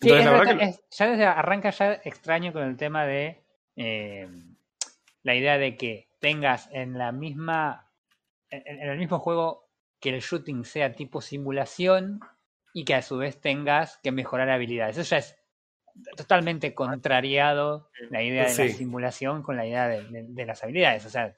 [0.00, 2.76] Sí, Entonces, es la verdad verdad, que- es- ya desde arranca ya extraño con el
[2.76, 3.42] tema de
[3.76, 4.28] eh,
[5.22, 7.90] la idea de que tengas en la misma
[8.50, 9.68] en, en el mismo juego
[10.00, 12.20] que el shooting sea tipo simulación
[12.72, 14.96] y que a su vez tengas que mejorar habilidades.
[14.98, 15.36] Eso ya es
[16.16, 21.04] totalmente contrariado la idea de la simulación con la idea de, de- de las habilidades.
[21.06, 21.34] O sea,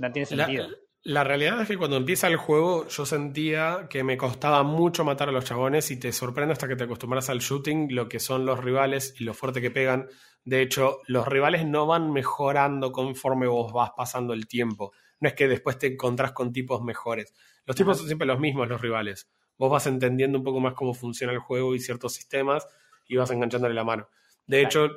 [0.00, 0.68] no tiene sentido.
[0.68, 5.30] la realidad es que cuando empieza el juego yo sentía que me costaba mucho matar
[5.30, 8.44] a los chabones y te sorprende hasta que te acostumbras al shooting lo que son
[8.44, 10.08] los rivales y lo fuerte que pegan.
[10.44, 14.92] De hecho, los rivales no van mejorando conforme vos vas pasando el tiempo.
[15.20, 17.34] No es que después te encontrás con tipos mejores.
[17.64, 19.30] Los tipos son siempre los mismos, los rivales.
[19.56, 22.66] Vos vas entendiendo un poco más cómo funciona el juego y ciertos sistemas
[23.06, 24.08] y vas enganchándole la mano.
[24.46, 24.88] De hecho,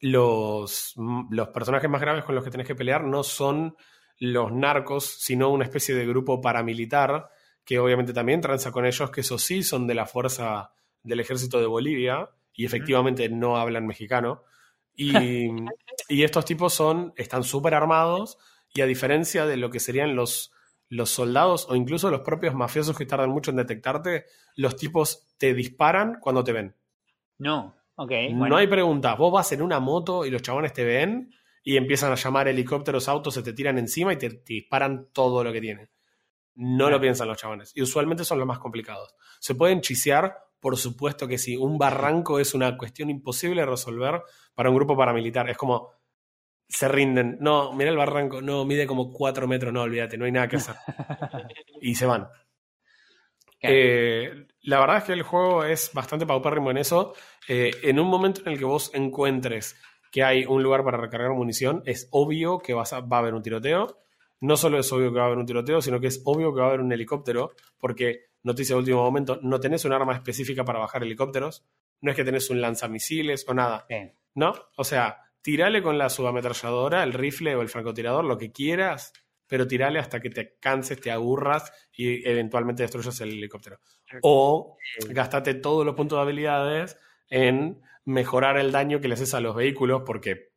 [0.00, 0.94] los,
[1.30, 3.76] los personajes más graves con los que tenés que pelear no son
[4.20, 7.30] los narcos, sino una especie de grupo paramilitar
[7.64, 11.58] que obviamente también transa con ellos, que esos sí son de la fuerza del ejército
[11.58, 14.44] de Bolivia y efectivamente no hablan mexicano.
[14.94, 15.12] Y,
[16.08, 18.38] y estos tipos son, están súper armados
[18.74, 20.52] y a diferencia de lo que serían los,
[20.88, 25.54] los soldados o incluso los propios mafiosos que tardan mucho en detectarte, los tipos te
[25.54, 26.76] disparan cuando te ven.
[27.38, 28.12] No, ok.
[28.32, 28.56] No bueno.
[28.56, 29.16] hay preguntas.
[29.16, 31.32] Vos vas en una moto y los chabones te ven
[31.62, 35.44] y empiezan a llamar helicópteros, autos, se te tiran encima y te, te disparan todo
[35.44, 35.90] lo que tienen.
[36.54, 37.72] No lo piensan los chabones.
[37.74, 39.14] Y usualmente son los más complicados.
[39.38, 40.36] ¿Se pueden chisear?
[40.58, 41.56] Por supuesto que sí.
[41.56, 44.22] Un barranco es una cuestión imposible de resolver
[44.54, 45.48] para un grupo paramilitar.
[45.48, 45.90] Es como.
[46.68, 47.38] Se rinden.
[47.40, 48.42] No, mira el barranco.
[48.42, 49.72] No, mide como cuatro metros.
[49.72, 50.76] No, olvídate, no hay nada que hacer.
[51.82, 52.28] Y se van.
[53.62, 57.14] Eh, la verdad es que el juego es bastante paupérrimo en eso.
[57.48, 59.76] Eh, en un momento en el que vos encuentres
[60.10, 63.34] que hay un lugar para recargar munición, es obvio que vas a- va a haber
[63.34, 63.98] un tiroteo.
[64.40, 66.60] No solo es obvio que va a haber un tiroteo, sino que es obvio que
[66.60, 70.64] va a haber un helicóptero, porque, noticia de último momento, no tenés un arma específica
[70.64, 71.64] para bajar helicópteros,
[72.00, 73.86] no es que tenés un lanzamisiles o nada.
[74.34, 74.54] ¿no?
[74.76, 79.12] O sea, tirale con la subametralladora, el rifle o el francotirador, lo que quieras,
[79.46, 83.80] pero tirale hasta que te canses, te aburras y eventualmente destruyas el helicóptero.
[84.22, 84.76] O
[85.08, 86.96] gastate todos los puntos de habilidades
[87.28, 87.80] en
[88.10, 90.50] mejorar el daño que le haces a los vehículos, porque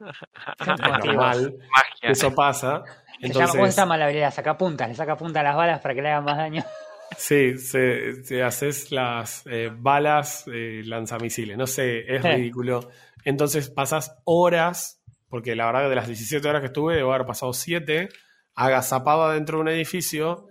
[0.00, 2.10] es normal, Magia.
[2.10, 2.82] eso pasa.
[2.82, 2.86] ¿Cómo
[3.20, 4.32] se Entonces, llama la habilidad?
[4.32, 6.64] Saca puntas, le saca punta a las balas para que le hagan más daño.
[7.16, 12.90] sí, se, se haces las eh, balas eh, lanzamisiles, no sé, es ridículo.
[13.24, 17.26] Entonces pasas horas, porque la verdad que de las 17 horas que estuve, debo haber
[17.26, 18.08] pasado 7,
[18.54, 20.48] agazapado dentro de un edificio,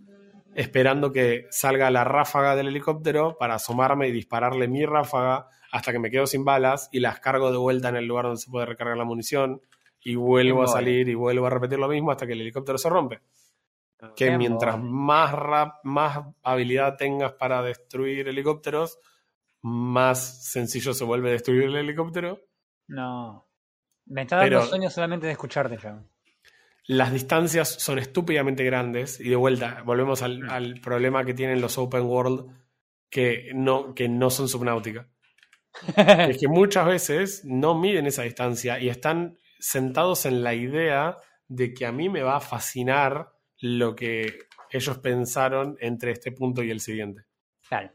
[0.55, 5.99] esperando que salga la ráfaga del helicóptero para asomarme y dispararle mi ráfaga hasta que
[5.99, 8.65] me quedo sin balas y las cargo de vuelta en el lugar donde se puede
[8.65, 9.61] recargar la munición
[10.03, 12.89] y vuelvo a salir y vuelvo a repetir lo mismo hasta que el helicóptero se
[12.89, 13.21] rompe.
[14.15, 18.97] Que mientras más rap, más habilidad tengas para destruir helicópteros,
[19.61, 22.39] más sencillo se vuelve destruir el helicóptero.
[22.87, 23.47] No.
[24.07, 25.99] Me está dando sueño solamente de escucharte, yo.
[26.87, 31.77] Las distancias son estúpidamente grandes y de vuelta volvemos al, al problema que tienen los
[31.77, 32.51] open world
[33.11, 35.07] que no, que no son subnáutica.
[35.97, 41.17] Es que muchas veces no miden esa distancia y están sentados en la idea
[41.47, 46.63] de que a mí me va a fascinar lo que ellos pensaron entre este punto
[46.63, 47.25] y el siguiente.
[47.67, 47.91] Claro.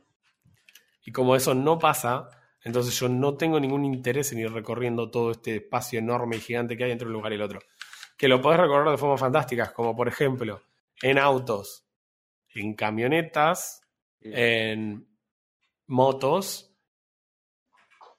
[1.05, 2.29] Y como eso no pasa,
[2.63, 6.77] entonces yo no tengo ningún interés en ir recorriendo todo este espacio enorme y gigante
[6.77, 7.61] que hay entre un lugar y el otro.
[8.17, 10.63] Que lo podés recorrer de formas fantásticas, como por ejemplo
[11.03, 11.87] en autos,
[12.55, 13.83] en camionetas,
[14.21, 15.07] en
[15.87, 16.66] motos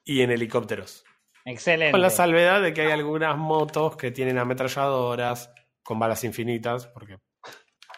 [0.07, 1.03] y en helicópteros.
[1.45, 1.91] Excelente.
[1.91, 5.53] Con la salvedad de que hay algunas motos que tienen ametralladoras
[5.83, 7.17] con balas infinitas, porque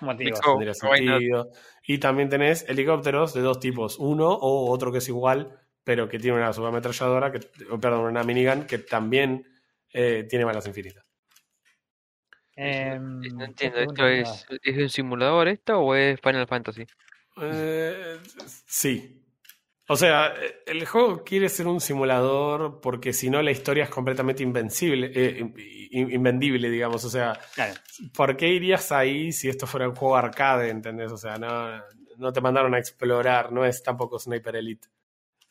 [0.01, 0.39] Motivo.
[0.39, 1.19] Tendría why not?
[1.19, 1.51] sentido.
[1.85, 6.19] Y también tenés helicópteros de dos tipos, uno o otro que es igual, pero que
[6.19, 7.39] tiene una subametralladora, que,
[7.81, 9.45] perdón, una minigun que también
[9.91, 11.05] eh, tiene balas infinitas.
[12.55, 16.85] Em, No ¿qué entiendo, ¿esto es, es un simulador esto o es Final Fantasy?
[17.41, 18.19] Eh,
[18.65, 19.18] sí.
[19.91, 20.33] O sea,
[20.67, 25.39] el juego quiere ser un simulador porque si no la historia es completamente invencible, eh,
[25.91, 27.03] in- invendible, digamos.
[27.05, 27.73] O sea, Claro.
[28.13, 31.11] ¿por qué irías ahí si esto fuera un juego arcade, entendés?
[31.11, 31.81] O sea, no,
[32.17, 34.87] no te mandaron a explorar, no es tampoco Sniper Elite.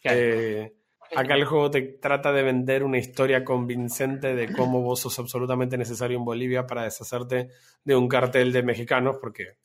[0.00, 0.18] claro.
[0.20, 0.72] Eh,
[1.16, 5.76] acá el juego te trata de vender una historia convincente de cómo vos sos absolutamente
[5.76, 7.48] necesario en Bolivia para deshacerte
[7.82, 9.56] de un cartel de mexicanos, porque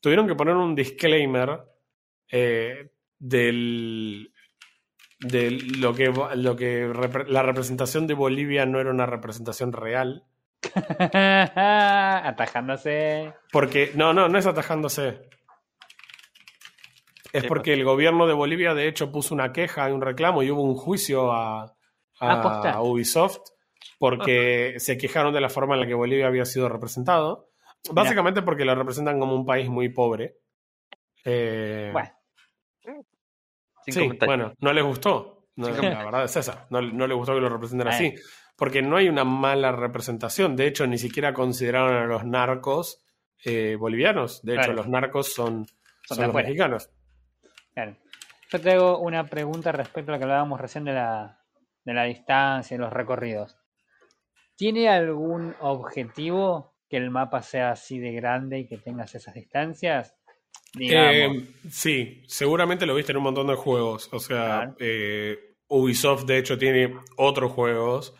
[0.00, 1.60] tuvieron que poner un disclaimer
[2.30, 4.32] eh, del
[5.18, 10.24] de lo que, lo que repre- la representación de Bolivia no era una representación real.
[12.24, 13.32] Atajándose.
[13.50, 15.28] Porque, no, no, no es atajándose.
[17.32, 20.42] Es ¿Qué porque el gobierno de Bolivia, de hecho, puso una queja y un reclamo
[20.42, 21.74] y hubo un juicio a,
[22.20, 22.82] a.
[22.82, 23.38] Ubisoft
[23.98, 27.50] porque se quejaron de la forma en la que Bolivia había sido representado.
[27.92, 30.36] Básicamente porque lo representan como un país muy pobre.
[31.24, 32.10] Eh, Bueno,
[33.86, 35.48] Sí, bueno, no les gustó.
[35.56, 36.66] No, la verdad es esa.
[36.70, 37.90] No, no les gustó que lo representen Eh.
[37.90, 38.14] así.
[38.56, 40.56] Porque no hay una mala representación.
[40.56, 43.02] De hecho, ni siquiera consideraron a los narcos
[43.44, 44.42] eh, bolivianos.
[44.42, 45.66] De hecho, los narcos son,
[46.04, 46.90] Son los mexicanos.
[47.74, 47.96] claro.
[48.50, 51.40] Yo te hago una pregunta respecto a lo que hablábamos recién de la,
[51.84, 53.56] de la distancia y los recorridos.
[54.56, 60.15] ¿Tiene algún objetivo que el mapa sea así de grande y que tengas esas distancias?
[60.80, 64.08] Eh, sí, seguramente lo viste en un montón de juegos.
[64.12, 64.76] O sea, Claro.
[64.80, 68.14] eh, Ubisoft, de hecho, tiene otros juegos.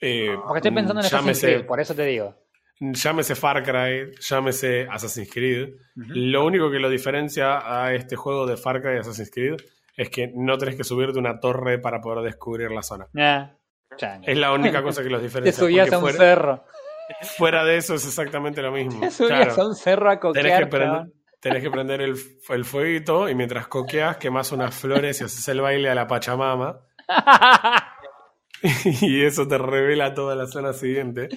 [0.00, 2.34] eh, Porque estoy pensando en Assassin's Creed, por eso te digo.
[2.80, 5.70] llámese Far Cry, llámese Assassin's Creed.
[5.96, 9.56] Lo único que lo diferencia a este juego de Far Cry y Assassin's Creed
[9.96, 13.08] es que no tenés que subirte una torre para poder descubrir la zona.
[13.16, 13.52] Ah.
[14.22, 15.60] Es la única cosa que los Te diferencia.
[15.64, 16.64] subías porque a un fuera, cerro.
[17.36, 19.00] fuera de eso es exactamente lo mismo.
[19.00, 19.62] Te subías Claro.
[19.62, 20.68] a un cerro a Tenés que, coquear.
[20.70, 21.12] prender, chabón.
[21.40, 22.16] Tenés que prender el,
[22.48, 26.80] el fueguito y mientras coqueas quemas unas flores y haces el baile a la Pachamama.
[29.02, 31.28] y eso te revela toda la zona siguiente.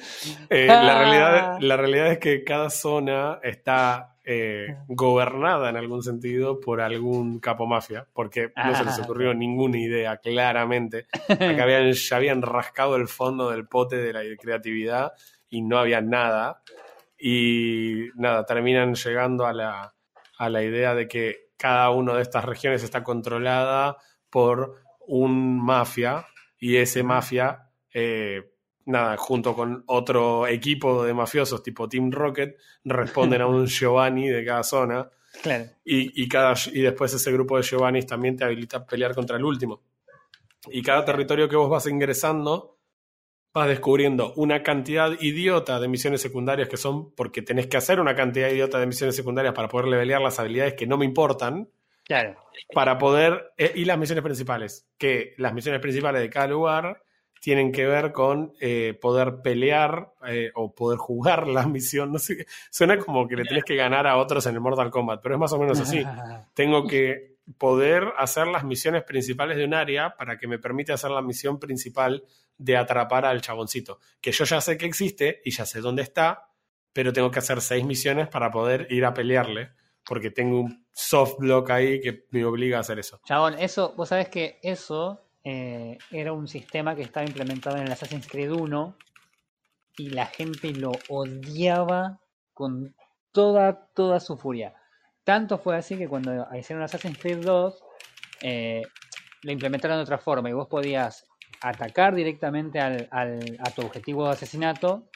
[0.50, 6.60] Eh, la, realidad, la realidad es que cada zona está eh, gobernada en algún sentido
[6.60, 11.06] por algún capo mafia, porque no se les Ah, ocurrió ninguna idea, claramente.
[11.30, 15.14] Acá habían, ya habían rascado el fondo del pote de la creatividad
[15.50, 16.62] y no había nada.
[17.24, 19.94] Y nada, terminan llegando a la,
[20.38, 23.98] a la idea de que cada una de estas regiones está controlada
[24.32, 26.26] por un mafia
[26.58, 28.42] y ese mafia, eh,
[28.86, 34.44] nada, junto con otro equipo de mafiosos tipo Team Rocket, responden a un Giovanni de
[34.44, 35.08] cada zona.
[35.44, 35.66] Claro.
[35.86, 39.38] Y, y, cada, y después ese grupo de Giovannis también te habilita a pelear contra
[39.38, 39.84] el último.
[40.72, 42.80] Y cada territorio que vos vas ingresando,
[43.54, 48.16] vas descubriendo una cantidad idiota de misiones secundarias que son porque tenés que hacer una
[48.16, 51.70] cantidad idiota de misiones secundarias para poder levelear las habilidades que no me importan.
[52.06, 52.36] Claro.
[52.74, 53.54] Para poder.
[53.58, 54.88] eh, y las misiones principales.
[54.98, 57.04] Que las misiones principales de cada lugar
[57.42, 62.12] tienen que ver con eh, poder pelear eh, o poder jugar la misión.
[62.12, 65.22] No sé, suena como que le tenés que ganar a otros en el Mortal Kombat,
[65.22, 66.04] pero es más o menos así.
[66.54, 71.12] Tengo que poder hacer las misiones principales de un área para que me permita hacer
[71.12, 72.24] la misión principal
[72.58, 74.00] de atrapar al chaboncito.
[74.22, 76.50] Que yo ya sé que existe y ya sé dónde está,
[76.94, 79.72] pero tengo que hacer seis misiones para poder ir a pelearle,
[80.06, 83.20] porque tengo un soft block ahí que me obliga a hacer eso.
[83.26, 87.92] Chabón, eso, vos sabés que eso eh, era un sistema que estaba implementado en el
[87.92, 88.98] Assassin's Creed 1
[89.98, 92.20] y la gente lo odiaba
[92.54, 92.96] con
[93.32, 94.76] toda, toda su furia.
[95.24, 97.84] Tanto fue así que cuando hicieron Assassin's Creed 2,
[98.42, 98.82] eh,
[99.44, 101.26] lo implementaron de otra forma y vos podías
[101.62, 105.08] atacar directamente al, al, a tu objetivo de asesinato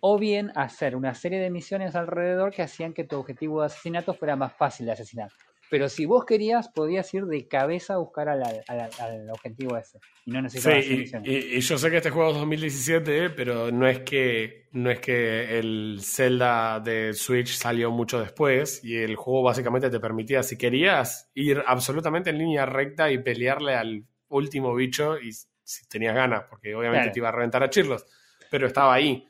[0.00, 4.14] o bien hacer una serie de misiones alrededor que hacían que tu objetivo de asesinato
[4.14, 5.30] fuera más fácil de asesinar.
[5.70, 9.98] Pero si vos querías, podías ir de cabeza a buscar al, al, al objetivo ese.
[10.24, 13.70] Y no necesitabas sí, y, y, y, yo sé que este juego es 2017, pero
[13.70, 19.16] no es que no es que el Zelda de Switch salió mucho después y el
[19.16, 24.74] juego básicamente te permitía, si querías, ir absolutamente en línea recta y pelearle al último
[24.74, 27.12] bicho y si tenías ganas, porque obviamente Claro.
[27.12, 28.04] te iba a reventar a chirlos,
[28.50, 29.26] pero estaba ahí.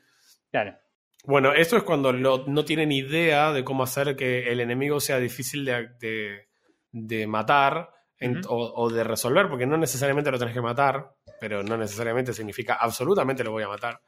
[0.51, 0.77] Claro.
[1.27, 5.19] Bueno, esto es cuando lo- no tienen idea de cómo hacer que el enemigo sea
[5.19, 6.47] difícil de, de-
[6.91, 11.61] de matar en- o, o de resolver, porque no necesariamente lo tenés que matar, pero
[11.63, 13.99] no necesariamente significa absolutamente lo voy a matar.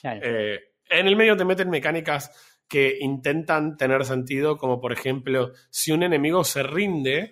[0.00, 0.20] claro.
[0.22, 0.60] Eh,
[0.90, 2.30] en el medio te meten mecánicas
[2.68, 7.30] que intentan tener sentido, como por ejemplo, si un enemigo se rinde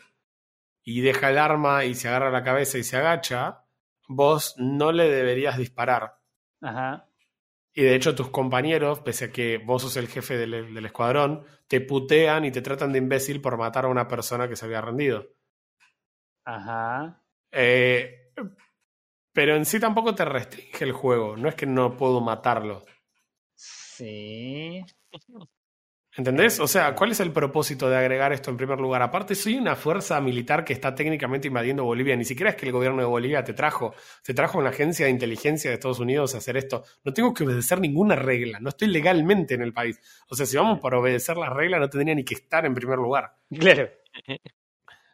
[0.84, 3.64] y deja el arma y se agarra la cabeza y se agacha,
[4.08, 6.14] vos no le deberías disparar.
[6.60, 7.08] Ajá.
[7.74, 11.44] Y de hecho tus compañeros, pese a que vos sos el jefe del, del escuadrón,
[11.66, 14.82] te putean y te tratan de imbécil por matar a una persona que se había
[14.82, 15.26] rendido.
[16.44, 17.22] Ajá.
[17.50, 18.32] Eh,
[19.32, 22.84] pero en sí tampoco te restringe el juego, no es que no puedo matarlo.
[23.54, 24.84] Sí.
[26.14, 26.60] ¿Entendés?
[26.60, 29.00] O sea, ¿cuál es el propósito de agregar esto en primer lugar?
[29.00, 32.14] Aparte, soy una fuerza militar que está técnicamente invadiendo Bolivia.
[32.16, 33.94] Ni siquiera es que el gobierno de Bolivia te trajo.
[34.22, 36.84] Te trajo una agencia de inteligencia de Estados Unidos a hacer esto.
[37.02, 38.60] No tengo que obedecer ninguna regla.
[38.60, 39.98] No estoy legalmente en el país.
[40.28, 42.98] O sea, si vamos por obedecer las reglas, no tendría ni que estar en primer
[42.98, 43.34] lugar.
[43.50, 43.88] Claro.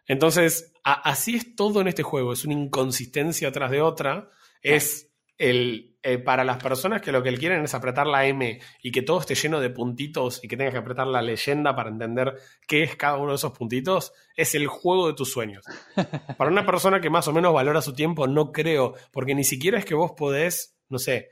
[0.09, 2.33] Entonces, así es todo en este juego.
[2.33, 4.31] Es una inconsistencia tras de otra.
[4.63, 5.08] Es
[5.39, 5.97] el.
[6.03, 9.21] eh, para las personas que lo que quieren es apretar la M y que todo
[9.21, 12.35] esté lleno de puntitos y que tengas que apretar la leyenda para entender
[12.67, 15.65] qué es cada uno de esos puntitos, es el juego de tus sueños.
[16.39, 19.79] Para una persona que más o menos valora su tiempo, no creo, porque ni siquiera
[19.79, 21.31] es que vos podés, no sé,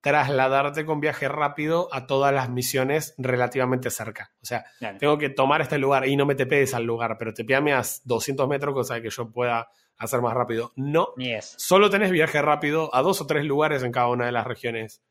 [0.00, 4.32] trasladarte con viaje rápido a todas las misiones relativamente cerca.
[4.42, 4.64] O sea,
[4.98, 8.48] tengo que tomar este lugar y no me tepees al lugar, pero tepeame a 200
[8.48, 9.68] metros, cosa de que yo pueda
[9.98, 10.72] hacer más rápido.
[10.76, 11.54] No, Ni es.
[11.58, 15.02] solo tenés viaje rápido a dos o tres lugares en cada una de las regiones.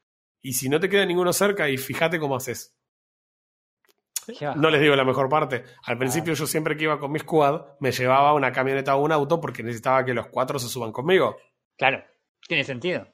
[0.41, 2.73] Y si no te queda ninguno cerca, y fíjate cómo haces.
[4.41, 4.55] Bajo.
[4.59, 5.63] No les digo la mejor parte.
[5.83, 9.11] Al principio yo siempre que iba con mi squad, me llevaba una camioneta o un
[9.13, 11.37] auto porque necesitaba que los cuatro se suban conmigo.
[11.77, 12.03] Claro.
[12.45, 13.07] Tiene sentido.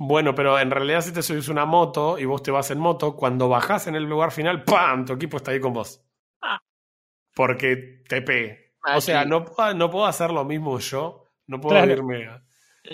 [0.00, 3.14] Bueno, pero en realidad si te subís una moto y vos te vas en moto,
[3.14, 5.04] cuando bajás en el lugar final, ¡pam!
[5.04, 6.04] Tu equipo está ahí con vos.
[7.34, 8.30] Porque TP.
[8.30, 8.61] Ah,
[8.96, 11.28] O sea, no, puedo- no puedo hacer lo mismo yo.
[11.46, 11.92] No puedo Claro.
[11.92, 12.42] irme a...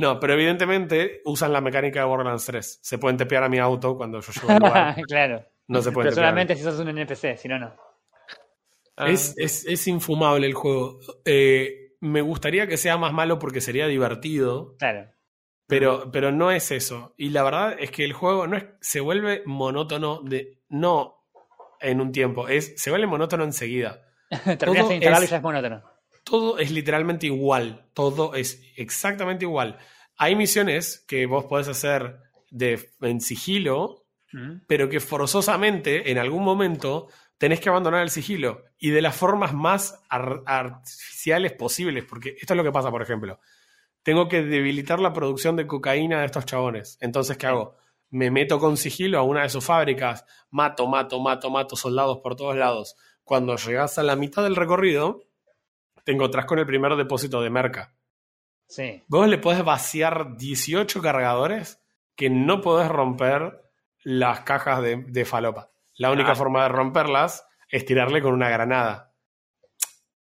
[0.00, 2.80] No, pero evidentemente usan la mecánica de Borderlands 3.
[2.82, 4.96] Se pueden tepear a mi auto cuando yo llego al lugar.
[5.06, 5.44] claro.
[5.66, 6.26] No se pueden Pero tepear.
[6.30, 7.74] solamente si sos un NPC, si no, no.
[8.96, 10.98] Ah, Es, es, es infumable el juego.
[11.24, 14.76] Eh, me gustaría que sea más malo porque sería divertido.
[14.78, 15.10] Claro.
[15.66, 17.14] Pero, pero no es eso.
[17.16, 20.62] Y la verdad es que el juego no es, se vuelve monótono de.
[20.70, 21.16] No
[21.80, 22.48] en un tiempo.
[22.48, 24.02] Es, se vuelve monótono enseguida.
[24.58, 25.82] Terminas de instalarlo es- y ya es monótono.
[26.24, 27.86] Todo es literalmente igual.
[27.94, 29.78] Todo es exactamente igual.
[30.16, 32.18] Hay misiones que vos podés hacer
[32.50, 34.60] de, en sigilo, Mm.
[34.66, 37.08] pero que forzosamente en algún momento
[37.38, 42.52] tenés que abandonar el sigilo y de las formas más ar- artificiales posibles, porque esto
[42.52, 43.40] es lo que pasa, por ejemplo.
[44.02, 46.98] Tengo que debilitar la producción de cocaína de estos chabones.
[47.00, 47.76] Entonces, ¿qué hago?
[48.10, 52.36] Me meto con sigilo a una de sus fábricas, mato, mato, mato, mato soldados por
[52.36, 52.96] todos lados.
[53.28, 55.22] Cuando llegas a la mitad del recorrido,
[56.02, 57.92] te encontrás con el primer depósito de merca.
[58.66, 59.02] Sí.
[59.06, 61.78] Vos le podés vaciar 18 cargadores
[62.16, 63.60] que no podés romper
[64.02, 65.70] las cajas de, de falopa.
[65.96, 66.36] La única Ah.
[66.36, 69.12] forma de romperlas es tirarle con una granada.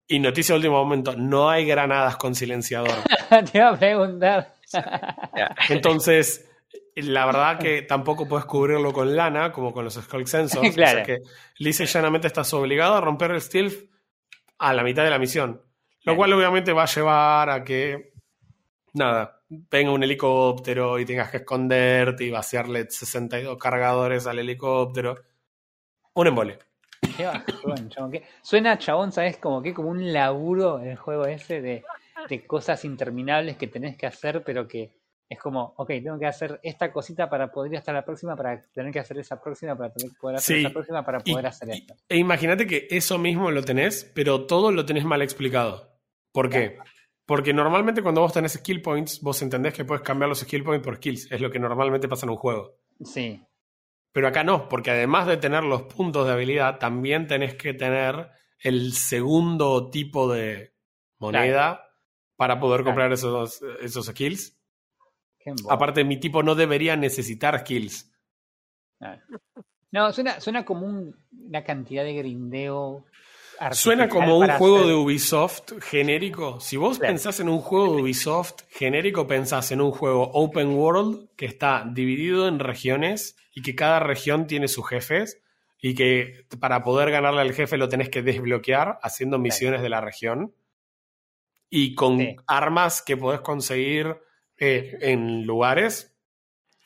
[0.06, 2.92] Y noticia de último momento, no hay granadas con silenciador.
[3.52, 4.54] Te iba a preguntar.
[5.70, 6.51] Entonces,
[6.96, 10.74] la verdad que tampoco puedes cubrirlo con lana, como con los Skull Sensors.
[10.76, 11.00] Claro.
[11.02, 11.22] O sea que
[11.60, 13.90] lisa y llanamente estás obligado a romper el stealth
[14.60, 15.62] a la mitad de la misión.
[16.04, 18.14] Lo cual obviamente va a llevar a que,
[18.94, 25.16] nada, venga un helicóptero y tengas que esconderte y vaciarle 62 cargadores al helicóptero.
[26.14, 26.58] Un embole.
[27.18, 28.12] Qué bajón, chabón.
[28.12, 29.38] Qué- Suena, chabón, ¿sabes?
[29.38, 31.84] Como que como un laburo el juego ese de,
[32.30, 34.92] de cosas interminables que tenés que hacer, pero que
[35.34, 38.62] es como, ok, tengo que hacer esta cosita para poder ir hasta la próxima, para
[38.74, 40.62] tener que hacer esa próxima, para tener que poder hacer Sí.
[40.66, 41.96] esa próxima, para Y- poder hacer y- esto.
[42.10, 45.90] E imagínate que eso mismo lo tenés, pero todo lo tenés mal explicado.
[46.34, 46.78] ¿Por qué?
[47.26, 50.84] Porque normalmente cuando vos tenés skill points, vos entendés que puedes cambiar los skill points
[50.84, 51.32] por skills.
[51.32, 52.76] Es lo que normalmente pasa en un juego.
[53.04, 53.42] Sí,
[54.14, 58.30] Pero acá no, porque además de tener los puntos de habilidad, también tenés que tener
[58.60, 60.74] el segundo tipo de
[61.20, 61.86] moneda
[62.36, 62.90] para poder Claro.
[62.90, 64.58] comprar esos, esos skills.
[65.70, 67.64] Aparte, mi tipo no debería necesitar.
[67.64, 69.22] Claro.
[69.92, 71.16] No, suena, suena como un-
[71.48, 73.06] una cantidad de grindeo.
[73.74, 76.60] Suena como un juego hacer- de Ubisoft genérico.
[76.60, 77.14] Si vos Claro.
[77.14, 81.86] pensás en un juego de Ubisoft genérico, pensás en un juego open world que está
[81.88, 85.42] dividido en regiones y que cada región tiene sus jefes
[85.80, 90.02] y que para poder ganarle al jefe lo tenés que desbloquear haciendo misiones de la
[90.02, 90.56] región
[91.70, 92.36] y con Sí.
[92.48, 94.18] armas que podés conseguir
[94.62, 96.16] eh, en lugares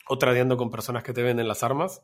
[0.08, 2.02] o tradeando con personas que te venden las armas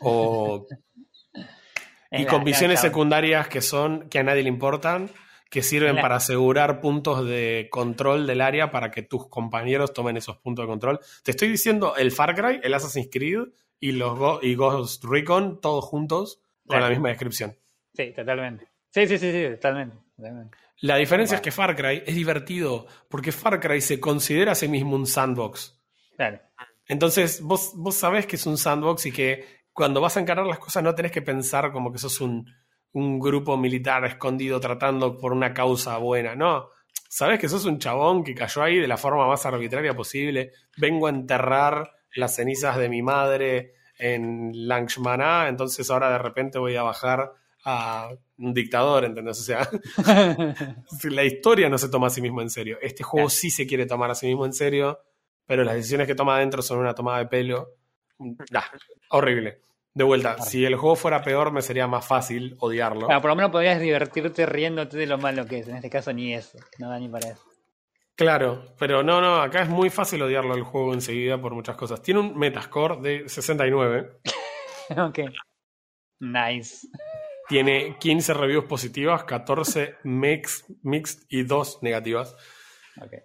[0.00, 0.66] o
[2.10, 2.90] y la- con la misiones chabón.
[2.90, 5.08] secundarias que son que a nadie le importan,
[5.50, 10.16] que sirven La- para asegurar puntos de control del área para que tus compañeros tomen
[10.16, 11.00] esos puntos de control.
[11.22, 13.44] Te estoy diciendo el Far Cry, el Assassin's Creed
[13.80, 16.84] y los Go- y Ghost Recon todos juntos con Claro.
[16.84, 17.56] la misma descripción.
[17.94, 18.68] Sí, totalmente.
[18.90, 19.96] Sí, sí, sí, sí, totalmente.
[20.80, 24.68] La diferencia es que Far Cry es divertido porque Far Cry se considera a sí
[24.68, 25.80] mismo un sandbox.
[26.16, 26.40] Claro.
[26.86, 30.58] Entonces, vos, vos sabés que es un sandbox y que cuando vas a encarar las
[30.58, 32.46] cosas no tenés que pensar como que sos un,
[32.92, 36.34] un grupo militar escondido tratando por una causa buena.
[36.34, 36.68] No,
[37.08, 40.52] sabés que sos un chabón que cayó ahí de la forma más arbitraria posible.
[40.76, 46.76] Vengo a enterrar las cenizas de mi madre en Langshmaná, entonces ahora de repente voy
[46.76, 47.32] a bajar
[47.64, 49.40] a un dictador, ¿entendés?
[49.40, 49.68] O sea,
[51.04, 52.78] la historia no se toma a sí mismo en serio.
[52.80, 55.00] Este juego sí se quiere tomar a sí mismo en serio,
[55.46, 57.76] pero las decisiones que toma adentro son una tomada de pelo.
[58.18, 58.62] Nah,
[59.10, 59.60] horrible.
[59.94, 63.06] De vuelta, si el juego fuera peor, me sería más fácil odiarlo.
[63.06, 65.68] Bueno, por lo menos podrías divertirte riéndote de lo malo que es.
[65.68, 66.58] En este caso, ni eso.
[66.78, 67.42] No da ni para eso.
[68.14, 72.00] Claro, pero no, no, acá es muy fácil odiarlo el juego enseguida por muchas cosas.
[72.02, 74.20] Tiene un Metascore de 69,
[74.96, 75.18] ok.
[76.20, 76.86] Nice.
[77.52, 82.34] Tiene 15 reviews positivas, 14 mix, mixed y 2 negativas.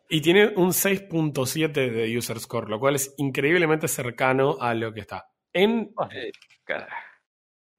[0.09, 4.99] Y tiene un 6.7 de user score, lo cual es increíblemente cercano a lo que
[4.99, 5.29] está.
[5.53, 5.93] En,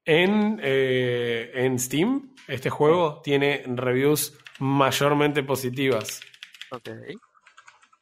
[0.07, 6.23] en, eh, en Steam, este juego tiene reviews mayormente positivas.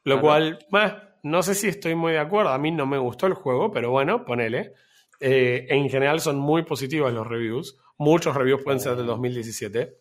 [0.04, 2.50] Lo cual, bah, no sé si estoy muy de acuerdo.
[2.50, 4.74] A mí no me gustó el juego, pero bueno, ponele.
[5.18, 7.76] Eh, en general son muy positivas los reviews.
[7.98, 9.98] Muchos reviews pueden ser del 2017.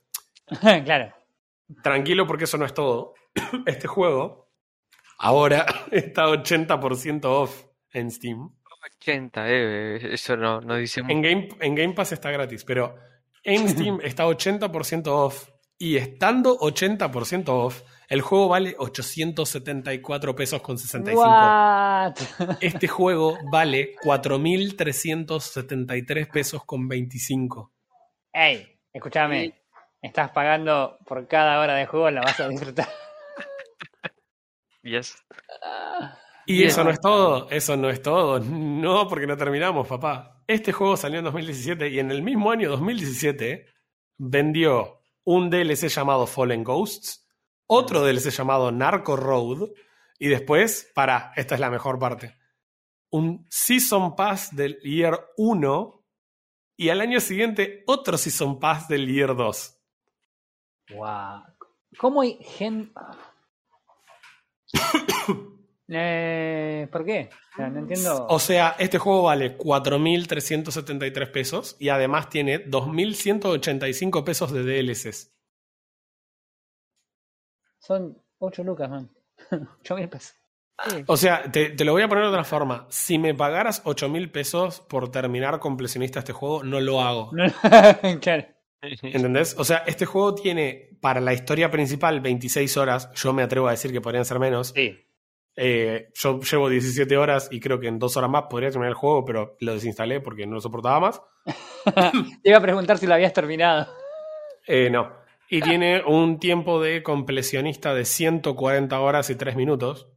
[0.85, 1.13] claro.
[1.83, 3.13] Tranquilo porque eso no es todo.
[3.65, 4.51] Este juego
[5.17, 8.49] ahora está 80% off en Steam.
[8.99, 11.21] 80, eh, eso no, no dice En mucho.
[11.21, 12.95] Game, en Game Pass está gratis, pero
[13.43, 15.49] en Steam está 80% off.
[15.77, 21.21] Y estando 80% off, el juego vale 874 pesos con 65.
[21.21, 22.13] What?
[22.61, 27.74] Este juego vale 4.373 pesos con 25.
[28.37, 29.53] Ey, escúchame.
[30.01, 32.89] Estás pagando por cada hora de juego, la vas a disfrutar.
[34.83, 35.15] Yes.
[36.45, 38.41] Y eso no es todo, eso no es todo.
[38.41, 40.43] No, porque no terminamos, papá.
[40.47, 43.67] Este juego salió en 2017 y en el mismo año 2017
[44.17, 47.25] vendió un DLC llamado Fallen Ghosts,
[47.67, 49.69] otro DLC llamado Narco Road
[50.19, 52.35] y después, para, esta es la mejor parte,
[53.11, 56.04] un Season Pass del Year 1
[56.77, 59.81] y al año siguiente otro Season Pass del Year 2.
[60.95, 61.43] Wow.
[61.97, 62.93] ¿Cómo hay gente.?
[65.87, 67.29] eh, ¿Por qué?
[67.31, 68.27] O sea, no entiendo.
[68.27, 75.33] O sea, este juego vale 4.373 pesos y además tiene 2.185 pesos de DLCs.
[77.79, 79.09] Son 8 lucas, man.
[79.81, 80.35] 8 mil pesos.
[81.07, 82.85] O sea, te, te lo voy a poner de otra forma.
[82.89, 87.31] Si me pagaras 8 mil pesos por terminar completionista este juego, no lo hago.
[88.21, 88.45] Claro.
[88.81, 89.55] ¿Entendés?
[89.57, 93.11] O sea, este juego tiene para la historia principal 26 horas.
[93.15, 94.73] Yo me atrevo a decir que podrían ser menos.
[94.75, 94.95] Sí.
[95.57, 98.95] Eh, yo llevo 17 horas y creo que en dos horas más podría terminar el
[98.95, 101.21] juego, pero lo desinstalé porque no lo soportaba más.
[102.43, 103.87] Te iba a preguntar si lo habías terminado.
[104.67, 105.13] Eh, no.
[105.49, 110.09] Y tiene un tiempo de completionista de 140 horas y 3 minutos.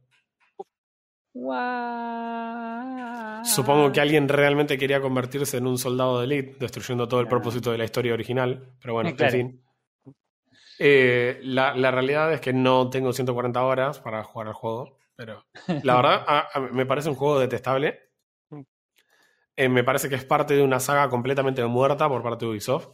[3.43, 7.71] Supongo que alguien realmente quería convertirse en un soldado de elite, destruyendo todo el propósito
[7.71, 8.73] de la historia original.
[8.81, 9.33] Pero bueno, Claro.
[9.35, 9.63] en fin.
[10.79, 14.97] Eh, la, la realidad es que no tengo 140 horas para jugar al juego.
[15.15, 15.45] Pero
[15.83, 17.99] la verdad, a- a- me parece un juego detestable.
[19.55, 22.87] Eh, me parece que es parte de una saga completamente muerta por parte de Ubisoft.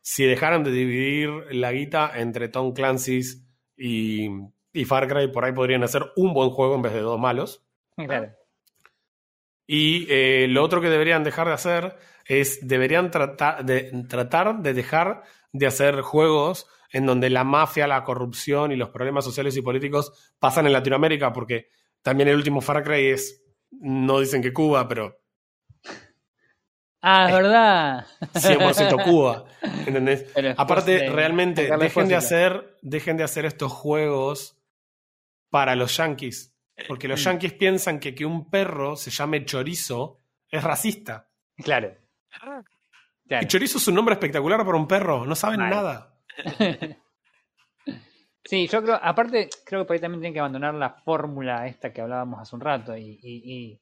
[0.00, 3.44] Si dejaran de dividir la guita entre Tom Clancy's
[3.76, 4.28] y,
[4.72, 7.64] y Far Cry, por ahí podrían hacer un buen juego en vez de dos malos.
[7.96, 8.32] Claro.
[9.66, 14.74] Y eh, lo otro que deberían dejar de hacer es, deberían tratar de, tratar de
[14.74, 15.22] dejar
[15.52, 20.34] de hacer juegos en donde la mafia, la corrupción y los problemas sociales y políticos
[20.38, 21.68] pasan en Latinoamérica, porque
[22.02, 25.20] también el último Far Cry es, no dicen que Cuba, pero
[27.02, 28.06] Ah, es verdad.
[28.34, 29.44] 100% Cuba,
[29.86, 30.26] ¿entendés?
[30.56, 34.59] Aparte, realmente, dejen de, hacer, dejen de hacer estos juegos
[35.50, 36.54] para los yankees.
[36.88, 41.28] Porque los yankees piensan que que un perro se llame chorizo es racista.
[41.56, 41.94] Claro.
[43.26, 43.44] Claro.
[43.44, 46.16] Y chorizo es un nombre espectacular para un perro, no saben nada.
[48.44, 51.92] Sí, yo creo, aparte, creo que por ahí también tienen que abandonar la fórmula esta
[51.92, 53.80] que hablábamos hace un rato y, y- y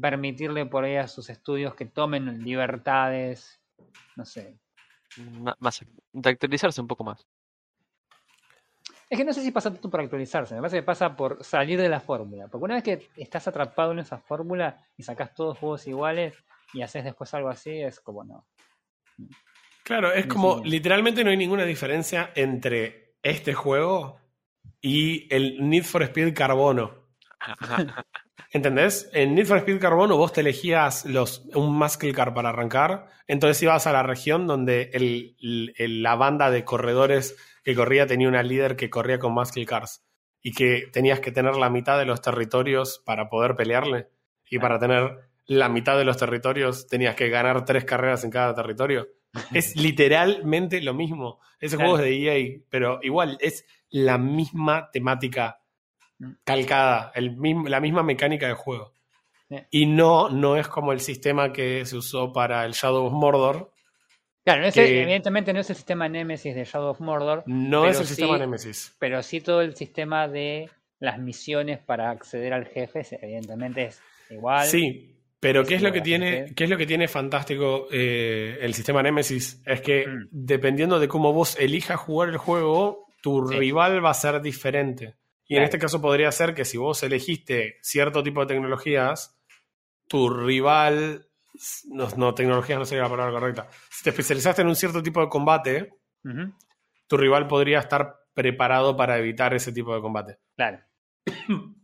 [0.00, 3.60] permitirle por ahí a sus estudios que tomen libertades,
[4.14, 4.60] no sé.
[5.58, 7.26] Más, de actualizarse un poco más.
[9.08, 11.80] Es que no sé si pasa tanto por actualizarse, me parece que pasa por salir
[11.80, 12.48] de la fórmula.
[12.48, 16.34] Porque una vez que estás atrapado en esa fórmula y sacas todos juegos iguales
[16.72, 18.46] y haces después algo así, es como no.
[19.84, 24.18] Claro, es como literalmente no hay ninguna diferencia entre este juego
[24.80, 27.06] y el Need for Speed Carbono.
[28.52, 29.10] ¿Entendés?
[29.12, 33.62] En Need for Speed Carbono vos te elegías los, un muscle car para arrancar, entonces
[33.62, 38.28] ibas a la región donde el- el- el- la banda de corredores que corría tenía
[38.28, 40.04] una líder que corría con muscle cars
[40.42, 44.08] y que tenías que tener la mitad de los territorios para poder pelearle
[44.48, 48.54] y para tener la mitad de los territorios tenías que ganar tres carreras en cada
[48.54, 49.08] territorio.
[49.52, 51.40] Es literalmente lo mismo.
[51.60, 51.92] Ese Claro.
[51.92, 52.22] juego es de
[52.56, 55.58] EA, pero igual es la misma temática.
[56.44, 58.92] Calcada, el mismo, la misma mecánica de juego.
[59.48, 59.56] Sí.
[59.70, 63.70] Y no, no es como el sistema que se usó para el Shadow of Mordor.
[64.44, 67.86] Claro, no es Que- evidentemente no es el sistema Nemesis de Shadow of Mordor, No
[67.86, 68.94] es el sistema Nemesis.
[68.98, 70.70] pero sí todo el sistema de
[71.00, 74.66] las misiones para acceder al jefe, evidentemente es igual.
[74.66, 78.72] Sí, pero ¿qué es lo que tiene, qué es lo que tiene fantástico eh, el
[78.74, 79.60] sistema Nemesis?
[79.66, 80.28] Es que Mm.
[80.30, 83.56] dependiendo de cómo vos elijas jugar el juego, tu Sí.
[83.58, 85.14] rival va a ser diferente.
[85.48, 89.38] Y en este caso podría ser que si vos elegiste cierto tipo de tecnologías,
[90.08, 91.28] tu rival.
[91.88, 93.68] No, no, tecnologías no sería la palabra correcta.
[93.90, 95.94] Si te especializaste en un cierto tipo de combate,
[97.06, 100.38] tu rival podría estar preparado para evitar ese tipo de combate.
[100.56, 100.80] Claro.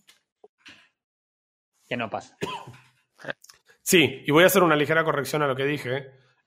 [1.86, 2.36] que no pasa.
[3.82, 5.90] Sí, y voy a hacer una ligera corrección a lo que dije.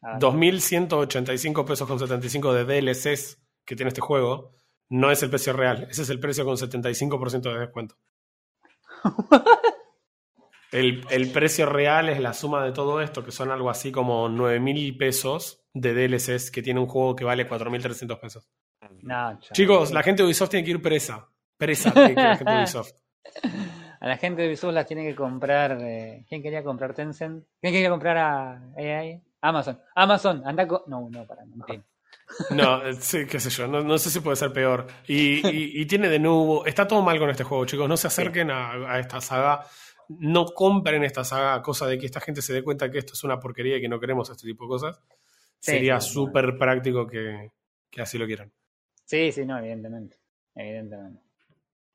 [0.02, 0.20] A ver.
[0.20, 4.56] 2.185 pesos con 75 de DLCs que tiene este juego
[4.90, 5.88] no es el precio real.
[5.90, 7.96] Ese es el precio con 75% de descuento.
[10.72, 14.28] El, el precio real es la suma de todo esto, que son algo así como
[14.28, 18.50] 9.000 pesos de DLCs que tiene un juego que vale 4.300 pesos.
[19.04, 19.40] No.
[19.54, 21.30] Chicos, la gente de Ubisoft tiene que ir presa.
[21.58, 22.92] Presa tiene que ir la gente de Ubisoft.
[24.02, 25.78] A la gente de Ubisoft las tiene que comprar.
[25.82, 27.46] eh, ¿Quién quería comprar Tencent?
[27.62, 29.24] ¿Quién quería comprar a AI?
[29.42, 29.80] Amazon.
[29.96, 30.82] Amazon, anda con.
[30.88, 31.56] No, no, para, no.
[31.56, 31.86] mejor.
[32.52, 34.88] No, sí, qué sé yo, no, no sé si puede ser peor.
[35.08, 38.08] Y, y- y tiene de nuevo, está todo mal con este juego, chicos, no se
[38.08, 39.66] acerquen a, a esta saga,
[40.10, 43.24] no compren esta saga, cosa de que esta gente se dé cuenta que esto es
[43.24, 45.00] una porquería y que no queremos este tipo de cosas.
[45.60, 47.52] Sí, Sería sí, súper práctico que,
[47.90, 48.52] que así lo quieran.
[49.06, 50.18] Sí, sí, no, evidentemente.
[50.56, 51.22] Evidentemente.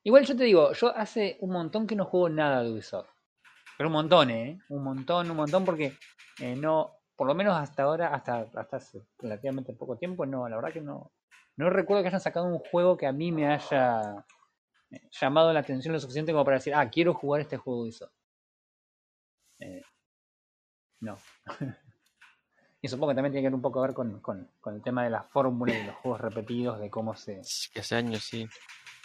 [0.02, 3.09] Igual yo te digo, yo hace un montón que no juego nada de Ubisoft.
[3.77, 4.59] Pero un montón, ¿eh?
[4.69, 5.93] Un montón, un montón, porque
[6.40, 10.56] eh, no, por lo menos hasta ahora, hasta, hasta hace relativamente poco tiempo, no, la
[10.56, 11.12] verdad que no.
[11.55, 14.24] No recuerdo que hayan sacado un juego que a mí me haya
[14.90, 17.88] eh, llamado la atención lo suficiente como para decir, ah, quiero jugar este juego de
[17.88, 18.12] Ubisoft.
[19.59, 19.82] Eh,
[21.01, 21.18] no.
[22.80, 24.82] Y supongo que también tiene que ver un poco a ver con, con, con el
[24.82, 27.42] tema de la fórmula y los juegos repetidos, de cómo se...
[27.74, 28.48] Que hace años, sí.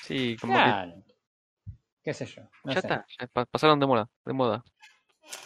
[0.01, 1.03] Sí, como que Claro.
[2.01, 2.43] qué sé yo.
[2.63, 2.87] No ya sé.
[2.87, 4.63] está, ya pasaron de moda, de moda.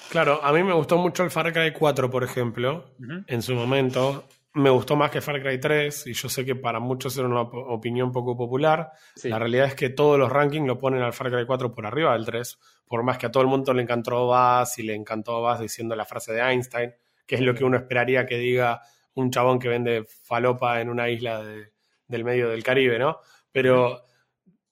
[0.09, 2.95] Claro, a mí me gustó mucho el Far Cry 4, por ejemplo,
[3.27, 4.25] en su momento.
[4.53, 7.41] Me gustó más que Far Cry 3 y yo sé que para muchos era una
[7.41, 8.91] op- opinión poco popular.
[9.15, 9.29] Sí.
[9.29, 12.13] La realidad es que todos los rankings lo ponen al Far Cry 4 por arriba
[12.13, 12.57] del 3,
[12.87, 15.95] por más que a todo el mundo le encantó Bass y le encantó Bass diciendo
[15.95, 16.91] la frase de Einstein,
[17.27, 18.81] que es lo que uno esperaría que diga
[19.13, 21.71] un chabón que vende falopa en una isla de-
[22.07, 23.19] del medio del Caribe, ¿no?
[23.51, 24.01] Pero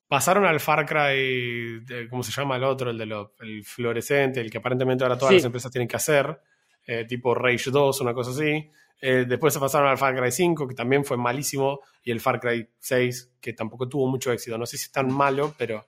[0.08, 2.90] pasaron al Far Cry, de- ¿cómo se llama el otro?
[2.92, 5.36] El de lo, el fluorescente, el que aparentemente ahora todas Sí.
[5.38, 6.40] las empresas tienen que hacer,
[6.86, 8.70] eh, tipo Rage 2, una cosa así.
[9.02, 12.40] Eh, después se pasaron al Far Cry 5, que también fue malísimo, y el Far
[12.40, 14.58] Cry 6, que tampoco tuvo mucho éxito.
[14.58, 15.86] No sé si es tan malo, pero...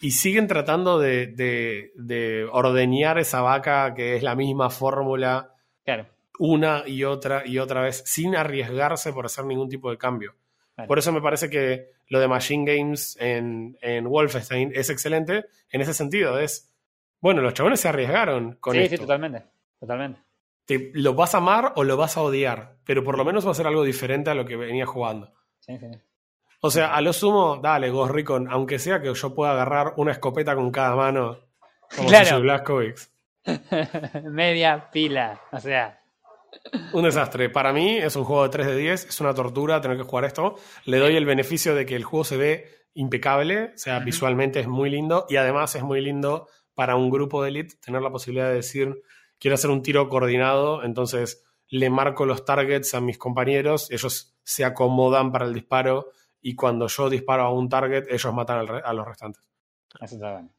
[0.00, 5.50] Y siguen tratando de, de, de ordeñar esa vaca que es la misma fórmula
[5.84, 6.06] Claro.
[6.40, 10.34] una y otra y otra vez, sin arriesgarse por hacer ningún tipo de cambio.
[10.82, 10.88] Claro.
[10.88, 15.80] Por eso me parece que lo de Machine Games en, en Wolfenstein es excelente en
[15.80, 16.38] ese sentido.
[16.38, 16.74] Es,
[17.20, 18.96] bueno, los chabones se arriesgaron con sí, esto.
[18.96, 19.44] sí, totalmente.
[19.80, 20.20] Totalmente.
[20.64, 23.50] Te- lo vas a amar o lo vas a odiar, pero por lo menos va
[23.50, 25.32] a ser algo diferente a lo que venía jugando.
[25.60, 25.86] Sí, sí.
[26.60, 30.12] O sea, a lo sumo, dale, Ghost Recon, aunque sea que yo pueda agarrar una
[30.12, 31.38] escopeta con cada mano,
[31.96, 32.40] como Claro.
[32.40, 33.10] Blazkowicz.
[34.30, 35.40] Media pila.
[35.50, 36.00] O sea,
[36.92, 37.48] Un desastre.
[37.50, 40.24] Para mí es un juego de 3 de 10, es una tortura tener que jugar
[40.24, 40.56] esto.
[40.84, 44.68] Le doy el beneficio de que el juego se ve impecable, o sea, visualmente es
[44.68, 48.48] muy lindo y además es muy lindo para un grupo de elite tener la posibilidad
[48.48, 49.02] de decir,
[49.38, 54.64] quiero hacer un tiro coordinado, entonces le marco los targets a mis compañeros, ellos se
[54.64, 56.10] acomodan para el disparo
[56.42, 59.42] y cuando yo disparo a un target, ellos matan al re- a los restantes.
[60.00, 60.50] eso está bueno.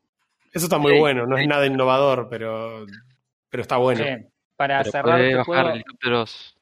[0.52, 2.86] Eso está muy Sí, bueno, no es nada innovador, pero,
[3.50, 4.04] pero está bueno.
[4.04, 4.33] Bien.
[4.64, 5.70] Para Pero cerrar, puedes te bajar puedo...
[5.76, 6.58] helicópteros.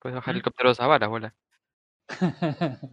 [0.00, 0.36] Puedes bajar ¿Mm?
[0.36, 1.34] helicópteros a balas, bola.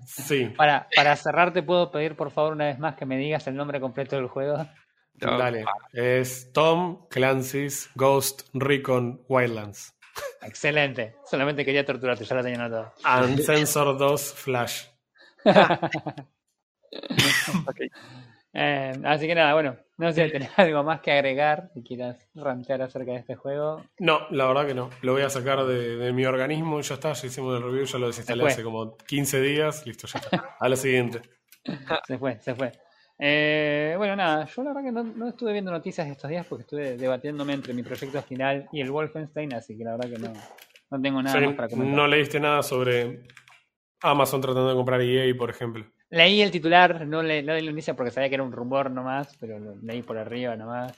[0.06, 3.48] Sí, para, para cerrar, te puedo pedir por favor una vez más que me digas
[3.48, 4.58] el nombre completo del juego.
[5.16, 5.66] No, dale.
[5.94, 9.98] Es Tom Clancy's Ghost Recon Wildlands.
[10.44, 11.16] Excelente.
[11.26, 12.94] Solamente quería torturarte, ya lo tenía anotado.
[13.24, 14.84] Uncensored 2 Flash.
[17.66, 17.82] ok.
[18.58, 22.82] Eh, así que nada, bueno, no sé, ¿tenés algo más que agregar que quieras rantear
[22.82, 23.84] acerca de este juego?
[24.00, 24.90] No, la verdad que no.
[25.02, 26.80] Lo voy a sacar de, de mi organismo.
[26.80, 29.86] Ya está, ya hicimos el review, ya lo desinstalé hace como 15 días.
[29.86, 30.56] Listo, ya está.
[30.58, 31.22] A lo siguiente.
[32.08, 32.72] Se fue, se fue.
[33.18, 36.62] Eh, bueno, nada, yo la verdad que no, no estuve viendo noticias estos días porque
[36.62, 40.34] estuve debatiéndome entre mi proyecto final y el Wolfenstein, así que la verdad que no,
[40.92, 41.96] no tengo nada más para comentar.
[41.96, 43.24] no leíste nada sobre
[44.02, 45.86] Amazon tratando de comprar EA, por ejemplo.
[46.10, 48.92] Leí el titular, no, le, no leí la noticia porque sabía que era un rumor
[48.92, 50.94] nomás, pero lo leí por arriba nomás.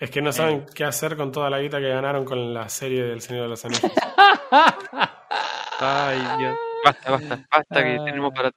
[0.00, 3.02] Es que no saben qué hacer con toda la guita que ganaron con la serie
[3.04, 3.90] del Señor de los Anillos.
[5.80, 6.56] Ay, Dios.
[6.84, 8.04] Basta, basta, basta que Ah.
[8.04, 8.50] tenemos para,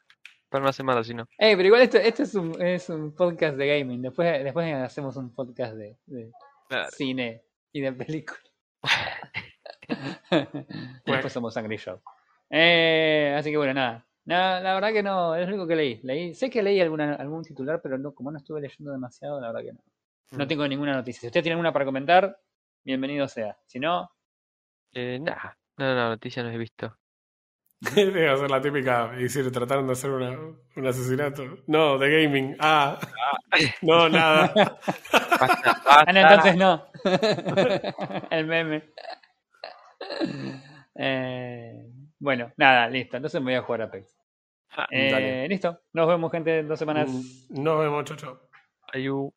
[0.49, 1.25] para una semana, si no.
[1.37, 4.01] Ey, pero igual esto, esto es, un, es un podcast de gaming.
[4.01, 6.31] Después, después hacemos un podcast de, de
[6.67, 6.89] Claro.
[6.91, 8.41] cine y de películas.
[11.05, 11.99] y después somos Angry Show.
[12.49, 14.05] Eh, así que bueno, nada.
[14.29, 15.99] Nada, la verdad que no, es lo único que leí.
[16.03, 19.47] leí sé que leí alguna, algún titular, pero no, como no estuve leyendo demasiado, la
[19.47, 19.79] verdad que no.
[20.37, 20.47] No Mm.
[20.47, 21.21] tengo ninguna noticia.
[21.21, 22.37] Si usted tiene alguna para comentar,
[22.83, 23.57] bienvenido sea.
[23.65, 24.09] Si no,
[24.93, 26.95] Eh, nada, no, no, noticia no he visto.
[27.95, 30.37] Debe ser la típica, y decir, trataron de hacer una-
[30.75, 31.43] un asesinato.
[31.65, 32.55] No, de gaming.
[32.59, 32.99] Ah,
[33.81, 34.53] no, nada.
[35.39, 36.49] Basta, Ah, no, basta.
[36.51, 36.85] entonces no.
[38.29, 38.83] El meme.
[40.95, 41.85] Eh,
[42.19, 43.15] bueno, nada, listo.
[43.17, 44.18] Entonces me voy a jugar Apex.
[44.91, 45.79] Eh, listo.
[45.93, 47.09] Nos vemos, gente, en dos semanas.
[47.49, 48.39] Nos vemos, chau, chau.
[48.93, 49.33] Ayu.